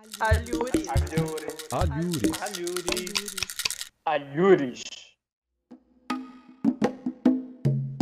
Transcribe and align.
Alhures. 0.00 0.88
Alhures. 0.88 1.68
Alhures. 1.72 2.32
Alhures. 2.40 3.12
Alhures. 4.06 4.82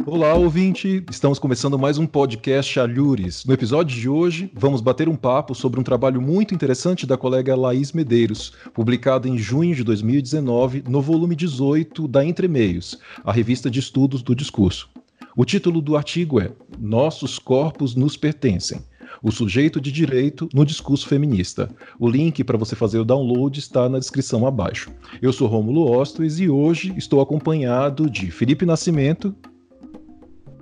Olá, 0.06 0.34
ouvinte! 0.34 1.04
Estamos 1.10 1.40
começando 1.40 1.76
mais 1.76 1.98
um 1.98 2.06
podcast 2.06 2.78
Alhures. 2.78 3.44
No 3.44 3.52
episódio 3.52 3.98
de 3.98 4.08
hoje, 4.08 4.48
vamos 4.54 4.80
bater 4.80 5.08
um 5.08 5.16
papo 5.16 5.56
sobre 5.56 5.80
um 5.80 5.82
trabalho 5.82 6.22
muito 6.22 6.54
interessante 6.54 7.04
da 7.04 7.16
colega 7.16 7.56
Laís 7.56 7.92
Medeiros, 7.92 8.52
publicado 8.72 9.26
em 9.26 9.36
junho 9.36 9.74
de 9.74 9.82
2019 9.82 10.84
no 10.88 11.02
volume 11.02 11.34
18 11.34 12.06
da 12.06 12.24
Entre 12.24 12.46
Meios, 12.46 12.96
a 13.24 13.32
revista 13.32 13.68
de 13.68 13.80
estudos 13.80 14.22
do 14.22 14.36
discurso. 14.36 14.88
O 15.36 15.44
título 15.44 15.80
do 15.80 15.96
artigo 15.96 16.40
é 16.40 16.52
Nossos 16.78 17.40
Corpos 17.40 17.96
Nos 17.96 18.16
Pertencem. 18.16 18.84
O 19.22 19.32
sujeito 19.32 19.80
de 19.80 19.90
direito 19.90 20.48
no 20.54 20.64
discurso 20.64 21.08
feminista. 21.08 21.68
O 21.98 22.08
link 22.08 22.44
para 22.44 22.56
você 22.56 22.76
fazer 22.76 22.98
o 22.98 23.04
download 23.04 23.58
está 23.58 23.88
na 23.88 23.98
descrição 23.98 24.46
abaixo. 24.46 24.92
Eu 25.20 25.32
sou 25.32 25.48
Rômulo 25.48 25.90
Ostos 25.90 26.38
e 26.38 26.48
hoje 26.48 26.94
estou 26.96 27.20
acompanhado 27.20 28.08
de 28.08 28.30
Felipe 28.30 28.64
Nascimento. 28.64 29.34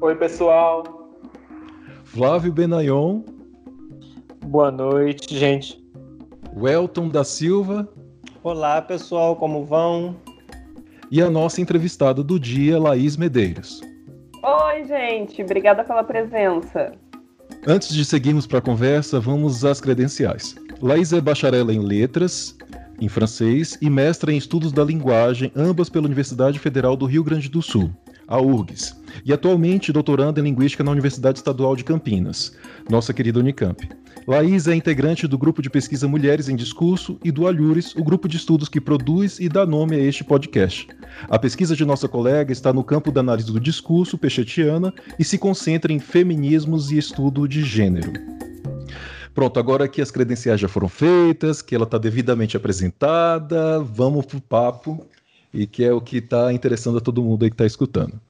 Oi, 0.00 0.14
pessoal. 0.16 0.84
Flávio 2.04 2.50
Benayon. 2.50 3.22
Boa 4.46 4.70
noite, 4.70 5.36
gente. 5.38 5.84
Welton 6.56 7.08
da 7.08 7.24
Silva. 7.24 7.86
Olá, 8.42 8.80
pessoal, 8.80 9.36
como 9.36 9.66
vão? 9.66 10.16
E 11.10 11.20
a 11.20 11.28
nossa 11.28 11.60
entrevistada 11.60 12.22
do 12.22 12.40
dia, 12.40 12.78
Laís 12.78 13.16
Medeiros. 13.16 13.82
Oi, 14.42 14.84
gente. 14.84 15.42
Obrigada 15.42 15.84
pela 15.84 16.02
presença. 16.02 16.92
Antes 17.68 17.92
de 17.92 18.04
seguirmos 18.04 18.46
para 18.46 18.58
a 18.58 18.62
conversa, 18.62 19.18
vamos 19.18 19.64
às 19.64 19.80
credenciais. 19.80 20.54
Laís 20.80 21.12
é 21.12 21.20
bacharel 21.20 21.68
em 21.72 21.80
letras, 21.80 22.54
em 23.00 23.08
francês, 23.08 23.76
e 23.82 23.90
mestra 23.90 24.32
em 24.32 24.36
estudos 24.36 24.70
da 24.70 24.84
linguagem, 24.84 25.50
ambas 25.56 25.88
pela 25.88 26.06
Universidade 26.06 26.60
Federal 26.60 26.96
do 26.96 27.06
Rio 27.06 27.24
Grande 27.24 27.48
do 27.48 27.60
Sul, 27.60 27.90
a 28.28 28.40
URGS, 28.40 28.94
e 29.24 29.32
atualmente 29.32 29.92
doutoranda 29.92 30.40
em 30.40 30.44
linguística 30.44 30.82
na 30.82 30.90
Universidade 30.90 31.38
Estadual 31.38 31.76
de 31.76 31.84
Campinas, 31.84 32.56
nossa 32.90 33.12
querida 33.12 33.38
Unicamp. 33.38 33.88
Laís 34.26 34.66
é 34.66 34.74
integrante 34.74 35.28
do 35.28 35.38
grupo 35.38 35.62
de 35.62 35.70
pesquisa 35.70 36.08
Mulheres 36.08 36.48
em 36.48 36.56
Discurso 36.56 37.16
e 37.22 37.30
do 37.30 37.46
Alhures, 37.46 37.94
o 37.94 38.02
grupo 38.02 38.28
de 38.28 38.36
estudos 38.36 38.68
que 38.68 38.80
produz 38.80 39.38
e 39.38 39.48
dá 39.48 39.64
nome 39.64 39.94
a 39.94 40.00
este 40.00 40.24
podcast. 40.24 40.88
A 41.28 41.38
pesquisa 41.38 41.76
de 41.76 41.84
nossa 41.84 42.08
colega 42.08 42.52
está 42.52 42.72
no 42.72 42.82
campo 42.82 43.12
da 43.12 43.20
análise 43.20 43.52
do 43.52 43.60
discurso 43.60 44.18
pechetiana 44.18 44.92
e 45.16 45.24
se 45.24 45.38
concentra 45.38 45.92
em 45.92 46.00
feminismos 46.00 46.90
e 46.90 46.98
estudo 46.98 47.46
de 47.46 47.62
gênero. 47.62 48.12
Pronto, 49.32 49.60
agora 49.60 49.86
que 49.86 50.02
as 50.02 50.10
credenciais 50.10 50.58
já 50.58 50.66
foram 50.66 50.88
feitas, 50.88 51.62
que 51.62 51.74
ela 51.74 51.84
está 51.84 51.98
devidamente 51.98 52.56
apresentada, 52.56 53.78
vamos 53.80 54.26
pro 54.26 54.40
papo 54.40 55.06
e 55.56 55.66
que 55.66 55.82
é 55.82 55.92
o 55.92 56.02
que 56.02 56.18
está 56.18 56.52
interessando 56.52 56.98
a 56.98 57.00
todo 57.00 57.22
mundo 57.22 57.42
aí 57.42 57.50
que 57.50 57.54
está 57.54 57.64
escutando. 57.64 58.20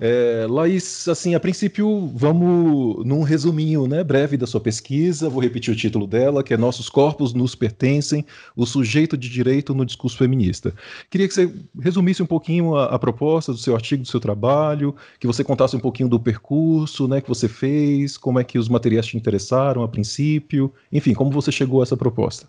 É, 0.00 0.46
Laís, 0.50 1.06
assim, 1.06 1.36
a 1.36 1.40
princípio, 1.40 2.08
vamos 2.08 3.06
num 3.06 3.22
resuminho 3.22 3.86
né, 3.86 4.02
breve 4.02 4.36
da 4.36 4.48
sua 4.48 4.60
pesquisa, 4.60 5.30
vou 5.30 5.40
repetir 5.40 5.72
o 5.72 5.76
título 5.76 6.08
dela, 6.08 6.42
que 6.42 6.52
é 6.52 6.56
Nossos 6.56 6.88
Corpos 6.88 7.32
Nos 7.32 7.54
Pertencem, 7.54 8.26
o 8.56 8.66
Sujeito 8.66 9.16
de 9.16 9.28
Direito 9.28 9.72
no 9.74 9.86
Discurso 9.86 10.18
Feminista. 10.18 10.74
Queria 11.08 11.28
que 11.28 11.34
você 11.34 11.54
resumisse 11.80 12.20
um 12.20 12.26
pouquinho 12.26 12.74
a, 12.74 12.86
a 12.86 12.98
proposta 12.98 13.52
do 13.52 13.58
seu 13.58 13.76
artigo, 13.76 14.02
do 14.02 14.08
seu 14.08 14.18
trabalho, 14.18 14.94
que 15.20 15.26
você 15.26 15.44
contasse 15.44 15.76
um 15.76 15.80
pouquinho 15.80 16.08
do 16.08 16.18
percurso 16.18 17.06
né, 17.06 17.20
que 17.20 17.28
você 17.28 17.46
fez, 17.46 18.16
como 18.16 18.40
é 18.40 18.44
que 18.44 18.58
os 18.58 18.68
materiais 18.68 19.06
te 19.06 19.16
interessaram 19.16 19.84
a 19.84 19.88
princípio, 19.88 20.72
enfim, 20.90 21.14
como 21.14 21.30
você 21.30 21.52
chegou 21.52 21.80
a 21.80 21.84
essa 21.84 21.96
proposta. 21.96 22.48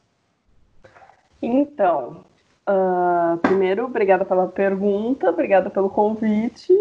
Então, 1.39 2.23
Uh, 2.67 3.37
primeiro, 3.39 3.85
obrigada 3.85 4.23
pela 4.23 4.47
pergunta, 4.47 5.29
obrigada 5.29 5.69
pelo 5.69 5.89
convite. 5.89 6.73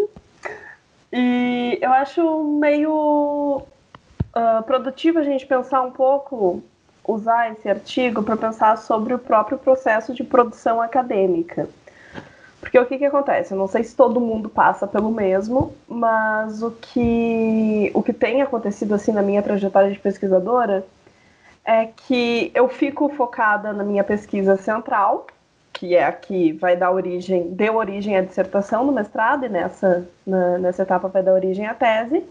E 1.11 1.77
eu 1.81 1.91
acho 1.91 2.43
meio 2.59 3.61
uh, 3.61 4.63
produtivo 4.65 5.19
a 5.19 5.23
gente 5.23 5.45
pensar 5.45 5.81
um 5.81 5.91
pouco, 5.91 6.63
usar 7.05 7.51
esse 7.51 7.69
artigo 7.69 8.23
para 8.23 8.37
pensar 8.37 8.77
sobre 8.77 9.13
o 9.13 9.19
próprio 9.19 9.57
processo 9.57 10.13
de 10.13 10.23
produção 10.23 10.81
acadêmica. 10.81 11.67
Porque 12.61 12.79
o 12.79 12.85
que, 12.85 12.97
que 12.97 13.05
acontece? 13.05 13.53
Eu 13.53 13.57
não 13.57 13.67
sei 13.67 13.83
se 13.83 13.93
todo 13.93 14.21
mundo 14.21 14.47
passa 14.47 14.87
pelo 14.87 15.11
mesmo, 15.11 15.75
mas 15.85 16.63
o 16.63 16.71
que, 16.71 17.91
o 17.93 18.01
que 18.01 18.13
tem 18.13 18.41
acontecido 18.41 18.95
assim 18.95 19.11
na 19.11 19.21
minha 19.21 19.43
trajetória 19.43 19.91
de 19.91 19.99
pesquisadora 19.99 20.85
é 21.65 21.85
que 21.85 22.51
eu 22.55 22.69
fico 22.69 23.09
focada 23.09 23.73
na 23.73 23.83
minha 23.83 24.03
pesquisa 24.03 24.55
central, 24.55 25.27
que 25.83 25.95
é 25.95 26.05
a 26.05 26.13
que 26.13 26.53
vai 26.53 26.77
dar 26.77 26.93
origem, 26.93 27.49
deu 27.49 27.75
origem 27.75 28.15
à 28.15 28.21
dissertação 28.21 28.85
no 28.85 28.93
mestrado, 28.93 29.45
e 29.45 29.49
nessa, 29.49 30.07
na, 30.25 30.57
nessa 30.57 30.83
etapa 30.83 31.09
vai 31.09 31.21
dar 31.21 31.33
origem 31.33 31.67
à 31.67 31.73
tese, 31.73 32.23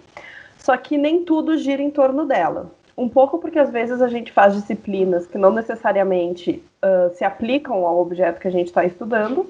só 0.57 0.75
que 0.75 0.97
nem 0.97 1.23
tudo 1.23 1.59
gira 1.59 1.83
em 1.83 1.91
torno 1.91 2.25
dela. 2.25 2.73
Um 2.97 3.11
pouco 3.11 3.37
porque 3.39 3.59
às 3.59 3.69
vezes 3.69 4.01
a 4.01 4.09
gente 4.09 4.33
faz 4.33 4.55
disciplinas 4.55 5.27
que 5.27 5.37
não 5.37 5.53
necessariamente 5.53 6.65
uh, 6.83 7.15
se 7.15 7.27
aplicam 7.27 7.87
ao 7.87 8.01
objeto 8.01 8.41
que 8.41 8.49
a 8.49 8.51
gente 8.51 8.69
está 8.69 8.87
estudando, 8.87 9.47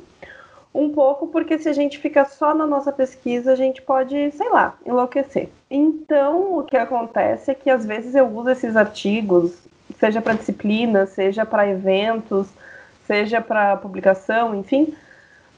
um 0.74 0.90
pouco 0.90 1.28
porque 1.28 1.56
se 1.56 1.68
a 1.68 1.72
gente 1.72 1.98
fica 1.98 2.24
só 2.24 2.52
na 2.52 2.66
nossa 2.66 2.90
pesquisa, 2.90 3.52
a 3.52 3.56
gente 3.56 3.80
pode, 3.82 4.32
sei 4.32 4.48
lá, 4.48 4.76
enlouquecer. 4.84 5.48
Então, 5.70 6.58
o 6.58 6.64
que 6.64 6.76
acontece 6.76 7.52
é 7.52 7.54
que 7.54 7.70
às 7.70 7.86
vezes 7.86 8.16
eu 8.16 8.26
uso 8.26 8.50
esses 8.50 8.74
artigos, 8.74 9.56
seja 10.00 10.20
para 10.20 10.34
disciplina, 10.34 11.06
seja 11.06 11.46
para 11.46 11.68
eventos, 11.68 12.48
seja 13.06 13.40
para 13.40 13.76
publicação, 13.76 14.54
enfim, 14.54 14.94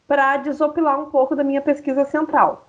para 0.06 0.36
desopilar 0.38 1.00
um 1.00 1.10
pouco 1.10 1.34
da 1.34 1.44
minha 1.44 1.60
pesquisa 1.60 2.04
central. 2.04 2.68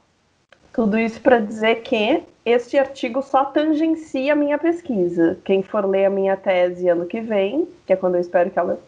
Tudo 0.74 1.00
isso 1.00 1.22
para 1.22 1.40
dizer 1.40 1.76
que 1.84 2.24
este 2.46 2.78
artigo 2.78 3.22
só 3.22 3.46
tangencia 3.46 4.34
a 4.34 4.36
minha 4.36 4.58
pesquisa. 4.58 5.38
Quem 5.44 5.64
for 5.64 5.86
ler 5.86 6.06
a 6.06 6.10
minha 6.10 6.36
tese 6.36 6.90
ano 6.90 7.06
que 7.06 7.22
vem, 7.22 7.68
que 7.86 7.94
é 7.94 7.96
quando 7.96 8.16
eu 8.16 8.22
espero 8.22 8.50
que 8.50 8.60
ela 8.60 8.80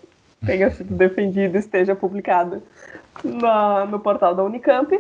tenha 0.46 0.70
sido 0.70 0.94
defendida 0.96 1.58
e 1.58 1.59
esteja 1.59 1.96
publicada 1.96 2.62
na, 3.24 3.86
no 3.86 4.00
portal 4.00 4.36
da 4.36 4.44
Unicamp, 4.44 5.00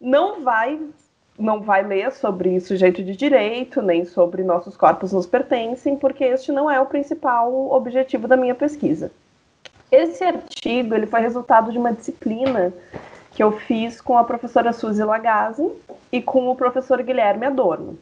não 0.00 0.42
vai 0.42 0.78
não 1.38 1.60
vai 1.60 1.82
ler 1.82 2.12
sobre 2.12 2.58
sujeito 2.60 3.02
de 3.02 3.14
direito, 3.14 3.82
nem 3.82 4.06
sobre 4.06 4.42
nossos 4.42 4.74
corpos 4.74 5.12
nos 5.12 5.26
pertencem, 5.26 5.94
porque 5.96 6.24
este 6.24 6.50
não 6.50 6.70
é 6.70 6.80
o 6.80 6.86
principal 6.86 7.70
objetivo 7.72 8.26
da 8.26 8.38
minha 8.38 8.54
pesquisa. 8.54 9.10
Esse 9.90 10.24
artigo 10.24 10.94
ele 10.94 11.06
foi 11.06 11.20
resultado 11.20 11.70
de 11.70 11.78
uma 11.78 11.92
disciplina 11.92 12.72
que 13.32 13.42
eu 13.42 13.52
fiz 13.52 14.00
com 14.00 14.16
a 14.16 14.24
professora 14.24 14.72
Suzy 14.72 15.04
Lagazzi 15.04 15.70
e 16.10 16.22
com 16.22 16.48
o 16.48 16.56
professor 16.56 17.02
Guilherme 17.02 17.46
Adorno. 17.46 17.98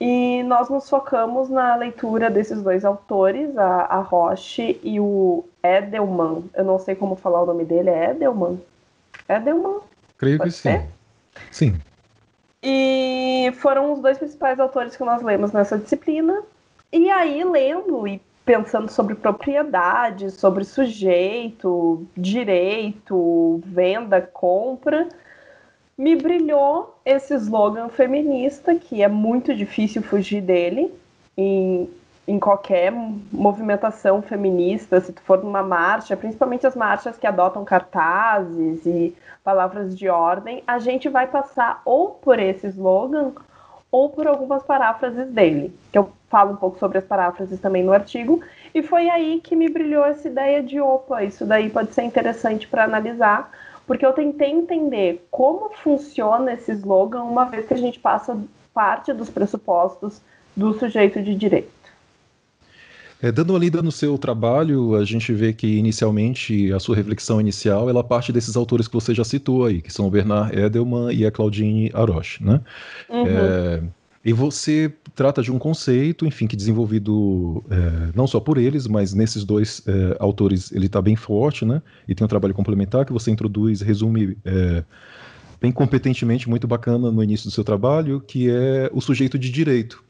E 0.00 0.42
nós 0.42 0.68
nos 0.68 0.90
focamos 0.90 1.48
na 1.48 1.76
leitura 1.76 2.28
desses 2.28 2.60
dois 2.60 2.84
autores, 2.84 3.56
a, 3.56 3.82
a 3.82 4.00
Roche 4.00 4.80
e 4.82 4.98
o 4.98 5.44
Edelman. 5.62 6.42
Eu 6.54 6.64
não 6.64 6.78
sei 6.78 6.96
como 6.96 7.14
falar 7.14 7.42
o 7.42 7.46
nome 7.46 7.64
dele, 7.64 7.90
é 7.90 8.10
Edelman? 8.10 8.60
Edelman? 9.28 9.78
Creio 10.18 10.38
Pode 10.38 10.50
que 10.50 10.56
ser? 10.56 10.80
sim. 11.50 11.72
Sim. 11.72 11.80
E 12.62 13.52
foram 13.58 13.92
os 13.92 14.00
dois 14.00 14.18
principais 14.18 14.58
autores 14.60 14.96
que 14.96 15.04
nós 15.04 15.22
lemos 15.22 15.52
nessa 15.52 15.78
disciplina. 15.78 16.42
E 16.92 17.08
aí, 17.10 17.42
lendo 17.42 18.06
e 18.06 18.20
pensando 18.44 18.90
sobre 18.90 19.14
propriedade, 19.14 20.30
sobre 20.30 20.64
sujeito, 20.64 22.06
direito, 22.16 23.60
venda, 23.64 24.20
compra, 24.20 25.08
me 25.96 26.16
brilhou 26.16 26.98
esse 27.04 27.34
slogan 27.34 27.88
feminista, 27.88 28.74
que 28.74 29.02
é 29.02 29.08
muito 29.08 29.54
difícil 29.54 30.02
fugir 30.02 30.40
dele 30.40 30.92
em, 31.36 31.88
em 32.26 32.38
qualquer 32.38 32.92
movimentação 33.32 34.20
feminista, 34.22 35.00
se 35.00 35.12
tu 35.12 35.22
for 35.22 35.42
numa 35.42 35.62
marcha, 35.62 36.16
principalmente 36.16 36.66
as 36.66 36.74
marchas 36.74 37.16
que 37.16 37.26
adotam 37.26 37.64
cartazes 37.64 38.84
e 38.84 39.14
palavras 39.44 39.96
de 39.96 40.08
ordem, 40.08 40.62
a 40.66 40.78
gente 40.78 41.08
vai 41.08 41.26
passar 41.26 41.82
ou 41.84 42.10
por 42.10 42.38
esse 42.38 42.66
slogan 42.68 43.32
ou 43.92 44.08
por 44.08 44.26
algumas 44.26 44.62
paráfrases 44.62 45.28
dele, 45.28 45.72
que 45.92 45.98
eu 45.98 46.10
falo 46.30 46.52
um 46.52 46.56
pouco 46.56 46.78
sobre 46.78 46.96
as 46.96 47.04
paráfrases 47.04 47.60
também 47.60 47.84
no 47.84 47.92
artigo, 47.92 48.40
e 48.74 48.82
foi 48.82 49.10
aí 49.10 49.38
que 49.38 49.54
me 49.54 49.68
brilhou 49.68 50.02
essa 50.02 50.26
ideia 50.26 50.62
de 50.62 50.80
opa, 50.80 51.22
isso 51.22 51.44
daí 51.44 51.68
pode 51.68 51.92
ser 51.92 52.02
interessante 52.02 52.66
para 52.66 52.84
analisar, 52.84 53.52
porque 53.86 54.06
eu 54.06 54.14
tentei 54.14 54.50
entender 54.50 55.26
como 55.30 55.68
funciona 55.74 56.54
esse 56.54 56.72
slogan 56.72 57.24
uma 57.24 57.44
vez 57.44 57.66
que 57.66 57.74
a 57.74 57.78
gente 57.78 58.00
passa 58.00 58.36
parte 58.72 59.12
dos 59.12 59.28
pressupostos 59.28 60.22
do 60.56 60.72
sujeito 60.72 61.20
de 61.20 61.34
direito. 61.34 61.81
É, 63.22 63.30
dando 63.30 63.50
uma 63.50 63.58
lida 63.60 63.80
no 63.80 63.92
seu 63.92 64.18
trabalho, 64.18 64.96
a 64.96 65.04
gente 65.04 65.32
vê 65.32 65.52
que 65.52 65.78
inicialmente 65.78 66.72
a 66.72 66.80
sua 66.80 66.96
reflexão 66.96 67.40
inicial 67.40 67.88
ela 67.88 68.02
parte 68.02 68.32
desses 68.32 68.56
autores 68.56 68.88
que 68.88 68.94
você 68.94 69.14
já 69.14 69.22
citou 69.22 69.64
aí, 69.64 69.80
que 69.80 69.92
são 69.92 70.08
o 70.08 70.10
Bernard 70.10 70.58
Edelman 70.58 71.12
e 71.12 71.24
a 71.24 71.30
Claudine 71.30 71.88
Aroche, 71.94 72.42
né? 72.44 72.60
Uhum. 73.08 73.26
É, 73.28 73.82
E 74.24 74.32
você 74.32 74.92
trata 75.14 75.40
de 75.40 75.52
um 75.52 75.58
conceito, 75.58 76.26
enfim, 76.26 76.48
que 76.48 76.56
desenvolvido 76.56 77.64
é, 77.70 78.12
não 78.12 78.26
só 78.26 78.40
por 78.40 78.58
eles, 78.58 78.88
mas 78.88 79.14
nesses 79.14 79.44
dois 79.44 79.82
é, 79.86 80.16
autores 80.18 80.72
ele 80.72 80.86
está 80.86 81.00
bem 81.00 81.14
forte, 81.14 81.64
né? 81.64 81.80
E 82.08 82.14
tem 82.16 82.24
um 82.24 82.28
trabalho 82.28 82.54
complementar 82.54 83.04
que 83.06 83.12
você 83.12 83.30
introduz, 83.30 83.80
resume 83.82 84.36
é, 84.44 84.84
bem 85.60 85.70
competentemente, 85.70 86.48
muito 86.48 86.66
bacana 86.66 87.10
no 87.12 87.22
início 87.22 87.48
do 87.48 87.52
seu 87.52 87.62
trabalho, 87.62 88.20
que 88.20 88.50
é 88.50 88.90
o 88.92 89.00
sujeito 89.00 89.38
de 89.38 89.48
direito. 89.48 90.02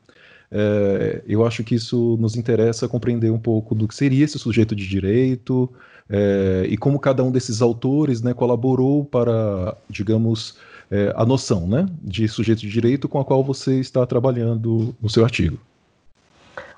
É, 0.55 1.23
eu 1.27 1.47
acho 1.47 1.65
que 1.65 1.75
isso 1.75 2.19
nos 2.21 2.37
interessa 2.37 2.87
compreender 2.87 3.31
um 3.31 3.39
pouco 3.39 3.75
do 3.75 3.89
que 3.89 3.95
seria 3.95 4.25
esse 4.25 4.39
sujeito 4.39 4.77
de 4.77 4.87
direito 4.87 5.73
é, 6.11 6.67
e 6.69 6.77
como 6.77 7.01
cada 7.01 7.25
um 7.25 7.31
desses 7.31 7.63
autores 7.63 8.21
né, 8.21 8.35
colaborou 8.35 9.03
para, 9.03 9.75
digamos, 9.89 10.59
é, 10.91 11.11
a 11.17 11.25
noção 11.25 11.67
né, 11.67 11.87
de 12.03 12.29
sujeito 12.29 12.61
de 12.61 12.69
direito 12.69 13.09
com 13.09 13.19
a 13.19 13.25
qual 13.25 13.43
você 13.43 13.81
está 13.81 14.05
trabalhando 14.05 14.95
no 15.01 15.09
seu 15.09 15.25
artigo. 15.25 15.59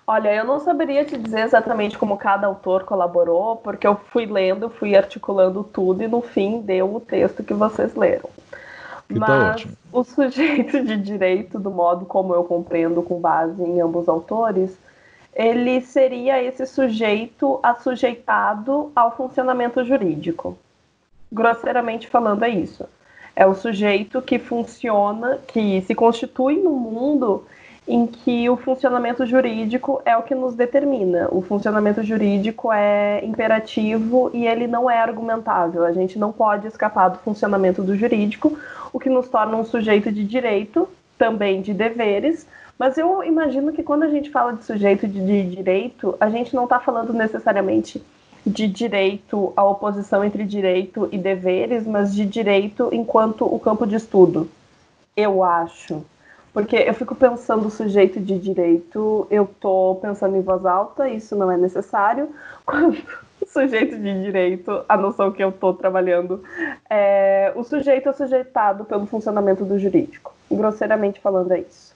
Olha, 0.07 0.33
eu 0.35 0.45
não 0.45 0.61
saberia 0.61 1.05
te 1.05 1.17
dizer 1.17 1.41
exatamente 1.41 1.97
como 1.99 2.17
cada 2.17 2.47
autor 2.47 2.85
colaborou, 2.85 3.57
porque 3.57 3.87
eu 3.87 3.99
fui 4.13 4.27
lendo, 4.27 4.69
fui 4.69 4.95
articulando 4.95 5.65
tudo 5.65 6.03
e 6.03 6.09
no 6.09 6.21
fim 6.21 6.61
deu 6.61 6.95
o 6.95 7.01
texto 7.01 7.43
que 7.43 7.55
vocês 7.55 7.95
leram. 7.97 8.29
Que 9.09 9.19
tá 9.19 9.27
Mas 9.27 9.63
tá 9.63 9.69
o 9.93 10.03
sujeito 10.03 10.83
de 10.85 10.97
direito, 10.97 11.59
do 11.59 11.71
modo 11.71 12.05
como 12.07 12.35
eu 12.35 12.45
compreendo 12.45 13.03
com 13.03 13.21
base 13.21 13.63
em 13.63 13.81
ambos 13.81 14.09
autores, 14.09 14.79
ele 15.35 15.81
seria 15.81 16.43
esse 16.43 16.67
sujeito 16.67 17.59
assujeitado 17.63 18.91
ao 18.95 19.17
funcionamento 19.17 19.85
jurídico. 19.85 20.57
Grosseiramente 21.33 22.07
falando, 22.07 22.45
é 22.45 22.49
isso. 22.49 22.87
É 23.37 23.45
o 23.45 23.55
sujeito 23.55 24.23
que 24.23 24.39
funciona, 24.39 25.39
que 25.49 25.83
se 25.83 25.95
constitui 25.95 26.57
no 26.57 26.71
mundo 26.71 27.45
em 27.87 28.07
que 28.07 28.49
o 28.49 28.57
funcionamento 28.57 29.27
jurídico 29.27 30.01
é 30.05 30.17
o 30.17 30.23
que 30.23 30.35
nos 30.35 30.55
determina. 30.55 31.29
O 31.31 31.43
funcionamento 31.43 32.03
jurídico 32.03 32.73
é 32.73 33.23
imperativo 33.25 34.31
e 34.33 34.47
ele 34.47 34.67
não 34.67 34.91
é 34.91 34.99
argumentável. 34.99 35.85
A 35.85 35.93
gente 35.93 36.19
não 36.19 36.33
pode 36.33 36.67
escapar 36.67 37.09
do 37.09 37.19
funcionamento 37.19 37.83
do 37.83 37.95
jurídico, 37.95 38.59
o 38.93 38.99
que 38.99 39.11
nos 39.11 39.29
torna 39.29 39.57
um 39.57 39.65
sujeito 39.65 40.11
de 40.11 40.25
direito, 40.25 40.89
também 41.19 41.61
de 41.61 41.75
deveres. 41.75 42.47
Mas 42.79 42.97
eu 42.97 43.23
imagino 43.23 43.73
que 43.73 43.83
quando 43.83 44.05
a 44.05 44.09
gente 44.09 44.31
fala 44.31 44.55
de 44.55 44.65
sujeito 44.65 45.07
de, 45.07 45.21
de 45.21 45.57
direito, 45.57 46.17
a 46.19 46.31
gente 46.31 46.55
não 46.55 46.65
está 46.65 46.81
falando 46.81 47.13
necessariamente 47.13 48.03
de 48.47 48.67
direito, 48.67 49.53
a 49.57 49.65
oposição 49.65 50.25
entre 50.25 50.45
direito 50.45 51.09
e 51.13 51.19
deveres, 51.19 51.87
mas 51.87 52.15
de 52.15 52.27
direito 52.27 52.89
enquanto 52.93 53.45
o 53.45 53.59
campo 53.59 53.87
de 53.87 53.97
estudo. 53.97 54.51
Eu 55.17 55.45
acho. 55.45 56.05
Porque 56.55 56.77
eu 56.77 56.95
fico 56.95 57.17
pensando 57.17 57.69
sujeito 57.69 58.21
de 58.21 58.39
direito, 58.39 59.27
eu 59.29 59.43
estou 59.43 59.97
pensando 59.97 60.37
em 60.37 60.41
voz 60.41 60.65
alta, 60.65 61.09
isso 61.09 61.35
não 61.35 61.51
é 61.51 61.57
necessário. 61.57 62.29
Quando 62.65 62.97
o 63.41 63.47
sujeito 63.47 63.99
de 63.99 64.23
direito, 64.23 64.85
a 64.89 64.97
noção 64.97 65.33
que 65.33 65.43
eu 65.43 65.49
estou 65.49 65.75
trabalhando, 65.75 66.45
é 66.89 67.53
o 67.57 67.65
sujeito 67.65 68.09
é 68.09 68.13
sujeitado 68.13 68.85
pelo 68.85 69.05
funcionamento 69.05 69.65
do 69.65 69.77
jurídico. 69.81 70.33
Grosseiramente 70.49 71.19
falando, 71.19 71.51
é 71.51 71.59
isso. 71.59 71.93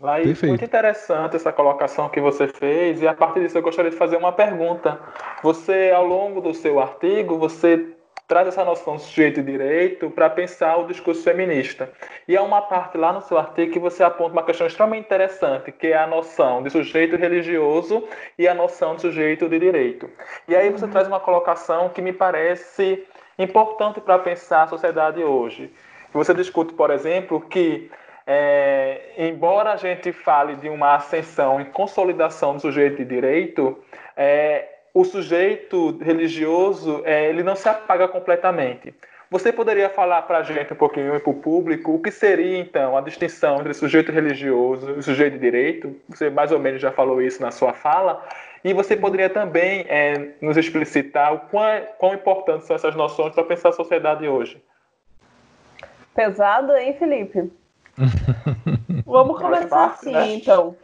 Laís, 0.00 0.26
Perfeito. 0.26 0.50
muito 0.50 0.64
interessante 0.64 1.36
essa 1.36 1.52
colocação 1.52 2.08
que 2.08 2.20
você 2.20 2.48
fez 2.48 3.00
e 3.00 3.06
a 3.06 3.14
partir 3.14 3.40
disso 3.40 3.56
eu 3.56 3.62
gostaria 3.62 3.92
de 3.92 3.96
fazer 3.96 4.16
uma 4.16 4.32
pergunta. 4.32 4.98
Você, 5.40 5.92
ao 5.94 6.04
longo 6.04 6.40
do 6.40 6.52
seu 6.52 6.80
artigo, 6.80 7.38
você 7.38 7.94
traz 8.34 8.48
essa 8.48 8.64
noção 8.64 8.96
do 8.96 9.00
sujeito 9.00 9.40
de 9.40 9.52
direito 9.52 10.10
para 10.10 10.28
pensar 10.28 10.76
o 10.78 10.88
discurso 10.88 11.22
feminista. 11.22 11.88
E 12.26 12.36
há 12.36 12.42
uma 12.42 12.60
parte 12.60 12.98
lá 12.98 13.12
no 13.12 13.20
seu 13.20 13.38
artigo 13.38 13.72
que 13.72 13.78
você 13.78 14.02
aponta 14.02 14.32
uma 14.32 14.42
questão 14.42 14.66
extremamente 14.66 15.04
interessante, 15.04 15.70
que 15.70 15.86
é 15.86 15.96
a 15.96 16.04
noção 16.04 16.60
de 16.60 16.68
sujeito 16.68 17.14
religioso 17.14 18.08
e 18.36 18.48
a 18.48 18.52
noção 18.52 18.96
de 18.96 19.02
sujeito 19.02 19.48
de 19.48 19.56
direito. 19.56 20.10
E 20.48 20.56
aí 20.56 20.68
você 20.68 20.88
traz 20.88 21.06
uma 21.06 21.20
colocação 21.20 21.90
que 21.90 22.02
me 22.02 22.12
parece 22.12 23.06
importante 23.38 24.00
para 24.00 24.18
pensar 24.18 24.64
a 24.64 24.66
sociedade 24.66 25.22
hoje. 25.22 25.72
Você 26.12 26.34
discute, 26.34 26.74
por 26.74 26.90
exemplo, 26.90 27.40
que 27.40 27.88
é, 28.26 29.12
embora 29.16 29.74
a 29.74 29.76
gente 29.76 30.10
fale 30.10 30.56
de 30.56 30.68
uma 30.68 30.96
ascensão 30.96 31.60
e 31.60 31.66
consolidação 31.66 32.56
do 32.56 32.60
sujeito 32.60 32.96
de 32.96 33.04
direito, 33.04 33.78
é, 34.16 34.73
o 34.94 35.04
sujeito 35.04 35.98
religioso 36.00 37.02
é, 37.04 37.28
ele 37.28 37.42
não 37.42 37.56
se 37.56 37.68
apaga 37.68 38.06
completamente. 38.06 38.94
Você 39.28 39.52
poderia 39.52 39.90
falar 39.90 40.22
para 40.22 40.38
a 40.38 40.42
gente 40.44 40.72
um 40.72 40.76
pouquinho 40.76 41.16
e 41.16 41.18
para 41.18 41.30
o 41.30 41.34
público 41.34 41.92
o 41.92 42.00
que 42.00 42.12
seria 42.12 42.56
então 42.58 42.96
a 42.96 43.00
distinção 43.00 43.58
entre 43.58 43.74
sujeito 43.74 44.12
religioso 44.12 44.94
e 44.96 45.02
sujeito 45.02 45.32
de 45.32 45.40
direito? 45.40 45.96
Você 46.08 46.30
mais 46.30 46.52
ou 46.52 46.60
menos 46.60 46.80
já 46.80 46.92
falou 46.92 47.20
isso 47.20 47.42
na 47.42 47.50
sua 47.50 47.72
fala. 47.72 48.24
E 48.62 48.72
você 48.72 48.96
poderia 48.96 49.28
também 49.28 49.84
é, 49.88 50.34
nos 50.40 50.56
explicitar 50.56 51.34
o 51.34 51.40
quão, 51.50 51.66
quão 51.98 52.14
importantes 52.14 52.68
são 52.68 52.76
essas 52.76 52.94
noções 52.94 53.34
para 53.34 53.42
pensar 53.42 53.70
a 53.70 53.72
sociedade 53.72 54.28
hoje? 54.28 54.62
Pesado, 56.14 56.72
hein, 56.76 56.94
Felipe? 56.96 57.52
Vamos 59.04 59.40
começar 59.40 59.86
assim, 59.86 60.12
né? 60.12 60.34
então. 60.34 60.76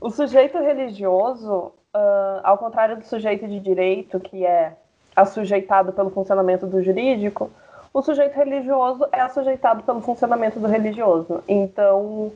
O 0.00 0.10
sujeito 0.10 0.58
religioso, 0.58 1.72
uh, 1.94 2.40
ao 2.42 2.58
contrário 2.58 2.96
do 2.96 3.04
sujeito 3.04 3.46
de 3.46 3.60
direito, 3.60 4.18
que 4.20 4.44
é 4.44 4.74
assujeitado 5.14 5.92
pelo 5.92 6.10
funcionamento 6.10 6.66
do 6.66 6.82
jurídico, 6.82 7.50
o 7.92 8.00
sujeito 8.00 8.34
religioso 8.34 9.06
é 9.12 9.20
assujeitado 9.20 9.82
pelo 9.82 10.00
funcionamento 10.00 10.58
do 10.58 10.66
religioso. 10.66 11.44
Então, 11.46 12.32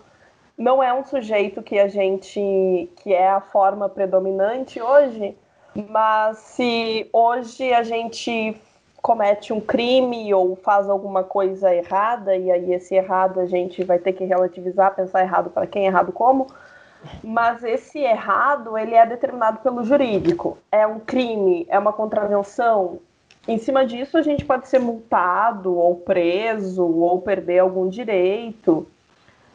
não 0.56 0.82
é 0.82 0.92
um 0.92 1.04
sujeito 1.04 1.62
que 1.62 1.78
a 1.78 1.88
gente 1.88 2.90
que 2.96 3.12
é 3.12 3.30
a 3.30 3.40
forma 3.40 3.88
predominante 3.88 4.80
hoje, 4.80 5.36
mas 5.88 6.38
se 6.38 7.08
hoje 7.12 7.72
a 7.72 7.82
gente 7.82 8.60
comete 9.00 9.52
um 9.52 9.60
crime 9.60 10.34
ou 10.34 10.56
faz 10.56 10.88
alguma 10.88 11.22
coisa 11.22 11.72
errada, 11.72 12.36
e 12.36 12.50
aí 12.50 12.72
esse 12.74 12.94
errado 12.94 13.40
a 13.40 13.46
gente 13.46 13.84
vai 13.84 13.98
ter 13.98 14.12
que 14.12 14.24
relativizar, 14.24 14.94
pensar 14.94 15.22
errado 15.22 15.48
para 15.48 15.66
quem, 15.66 15.86
errado 15.86 16.10
como, 16.12 16.48
mas 17.22 17.62
esse 17.64 17.98
errado 17.98 18.76
ele 18.76 18.94
é 18.94 19.06
determinado 19.06 19.58
pelo 19.58 19.84
jurídico. 19.84 20.58
É 20.70 20.86
um 20.86 20.98
crime, 20.98 21.66
é 21.68 21.78
uma 21.78 21.92
contravenção. 21.92 22.98
Em 23.48 23.58
cima 23.58 23.86
disso, 23.86 24.18
a 24.18 24.22
gente 24.22 24.44
pode 24.44 24.68
ser 24.68 24.80
multado 24.80 25.76
ou 25.76 25.96
preso 25.96 26.84
ou 26.84 27.20
perder 27.20 27.60
algum 27.60 27.88
direito. 27.88 28.86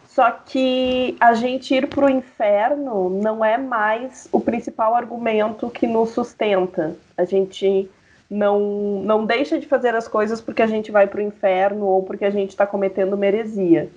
Só 0.07 0.29
que 0.31 1.15
a 1.19 1.33
gente 1.33 1.73
ir 1.73 1.87
para 1.87 2.05
o 2.05 2.09
inferno 2.09 3.09
não 3.09 3.43
é 3.43 3.57
mais 3.57 4.27
o 4.31 4.41
principal 4.41 4.93
argumento 4.93 5.69
que 5.69 5.87
nos 5.87 6.09
sustenta. 6.09 6.95
A 7.17 7.23
gente 7.23 7.89
não, 8.29 8.59
não 9.03 9.25
deixa 9.25 9.59
de 9.59 9.67
fazer 9.67 9.93
as 9.95 10.07
coisas 10.07 10.41
porque 10.41 10.61
a 10.61 10.67
gente 10.67 10.91
vai 10.91 11.07
para 11.07 11.19
o 11.19 11.23
inferno 11.23 11.85
ou 11.85 12.03
porque 12.03 12.25
a 12.25 12.29
gente 12.29 12.49
está 12.49 12.65
cometendo 12.65 13.17
meresia. 13.17 13.89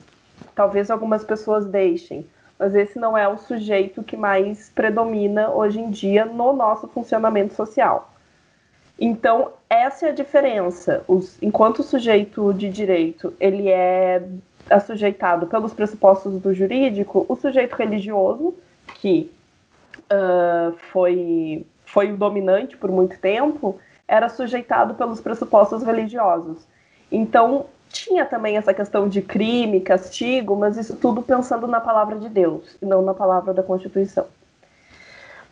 Talvez 0.55 0.91
algumas 0.91 1.25
pessoas 1.25 1.67
deixem, 1.67 2.27
mas 2.59 2.75
esse 2.75 2.99
não 2.99 3.17
é 3.17 3.27
o 3.29 3.37
sujeito 3.37 4.03
que 4.03 4.17
mais 4.17 4.71
predomina 4.71 5.51
hoje 5.51 5.81
em 5.81 5.91
dia 5.91 6.25
no 6.25 6.53
nosso 6.53 6.87
funcionamento 6.89 7.55
social. 7.55 8.13
Então, 8.99 9.53
essa 9.69 10.07
é 10.07 10.11
a 10.11 10.13
diferença. 10.13 11.03
Os, 11.09 11.43
enquanto 11.43 11.81
o 11.81 11.83
sujeito 11.83 12.55
de 12.55 12.69
direito 12.69 13.35
ele 13.41 13.69
é 13.69 14.23
assujeitado 14.71 15.47
pelos 15.47 15.75
pressupostos 15.75 16.41
do 16.41 16.55
jurídico, 16.55 17.27
o 17.29 17.37
sujeito 17.37 17.75
religioso, 17.75 18.55
que 18.95 19.31
uh, 20.05 20.75
foi, 20.93 21.67
foi 21.85 22.13
o 22.13 22.17
dominante 22.17 22.77
por 22.77 22.91
muito 22.91 23.19
tempo, 23.19 23.79
era 24.07 24.29
sujeitado 24.29 24.95
pelos 24.95 25.21
pressupostos 25.21 25.83
religiosos. 25.83 26.67
Então, 27.11 27.67
tinha 27.89 28.25
também 28.25 28.57
essa 28.57 28.75
questão 28.75 29.09
de 29.09 29.23
crime, 29.23 29.81
castigo, 29.81 30.57
mas 30.57 30.77
isso 30.77 30.97
tudo 30.97 31.23
pensando 31.23 31.67
na 31.67 31.81
palavra 31.81 32.19
de 32.19 32.29
Deus 32.29 32.77
e 32.83 32.87
não 32.87 33.03
na 33.03 33.15
palavra 33.15 33.55
da 33.55 33.63
Constituição. 33.63 34.27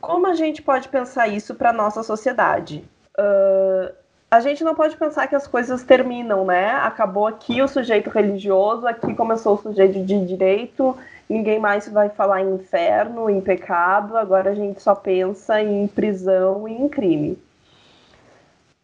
Como 0.00 0.26
a 0.26 0.34
gente 0.34 0.60
pode 0.60 0.88
pensar 0.88 1.28
isso 1.28 1.54
para 1.54 1.72
nossa 1.72 2.02
sociedade? 2.02 2.84
Uh, 3.16 3.94
a 4.28 4.40
gente 4.40 4.64
não 4.64 4.74
pode 4.74 4.96
pensar 4.96 5.26
que 5.26 5.36
as 5.36 5.46
coisas 5.46 5.82
terminam, 5.82 6.44
né? 6.44 6.70
Acabou 6.70 7.26
aqui 7.26 7.62
o 7.62 7.68
sujeito 7.68 8.10
religioso, 8.10 8.86
aqui 8.86 9.14
começou 9.14 9.54
o 9.54 9.58
sujeito 9.58 10.02
de 10.02 10.26
direito, 10.26 10.96
ninguém 11.28 11.60
mais 11.60 11.86
vai 11.86 12.08
falar 12.08 12.40
em 12.40 12.54
inferno, 12.54 13.30
em 13.30 13.40
pecado, 13.40 14.16
agora 14.16 14.50
a 14.50 14.54
gente 14.54 14.82
só 14.82 14.94
pensa 14.94 15.62
em 15.62 15.86
prisão 15.86 16.66
e 16.66 16.72
em 16.72 16.88
crime. 16.88 17.38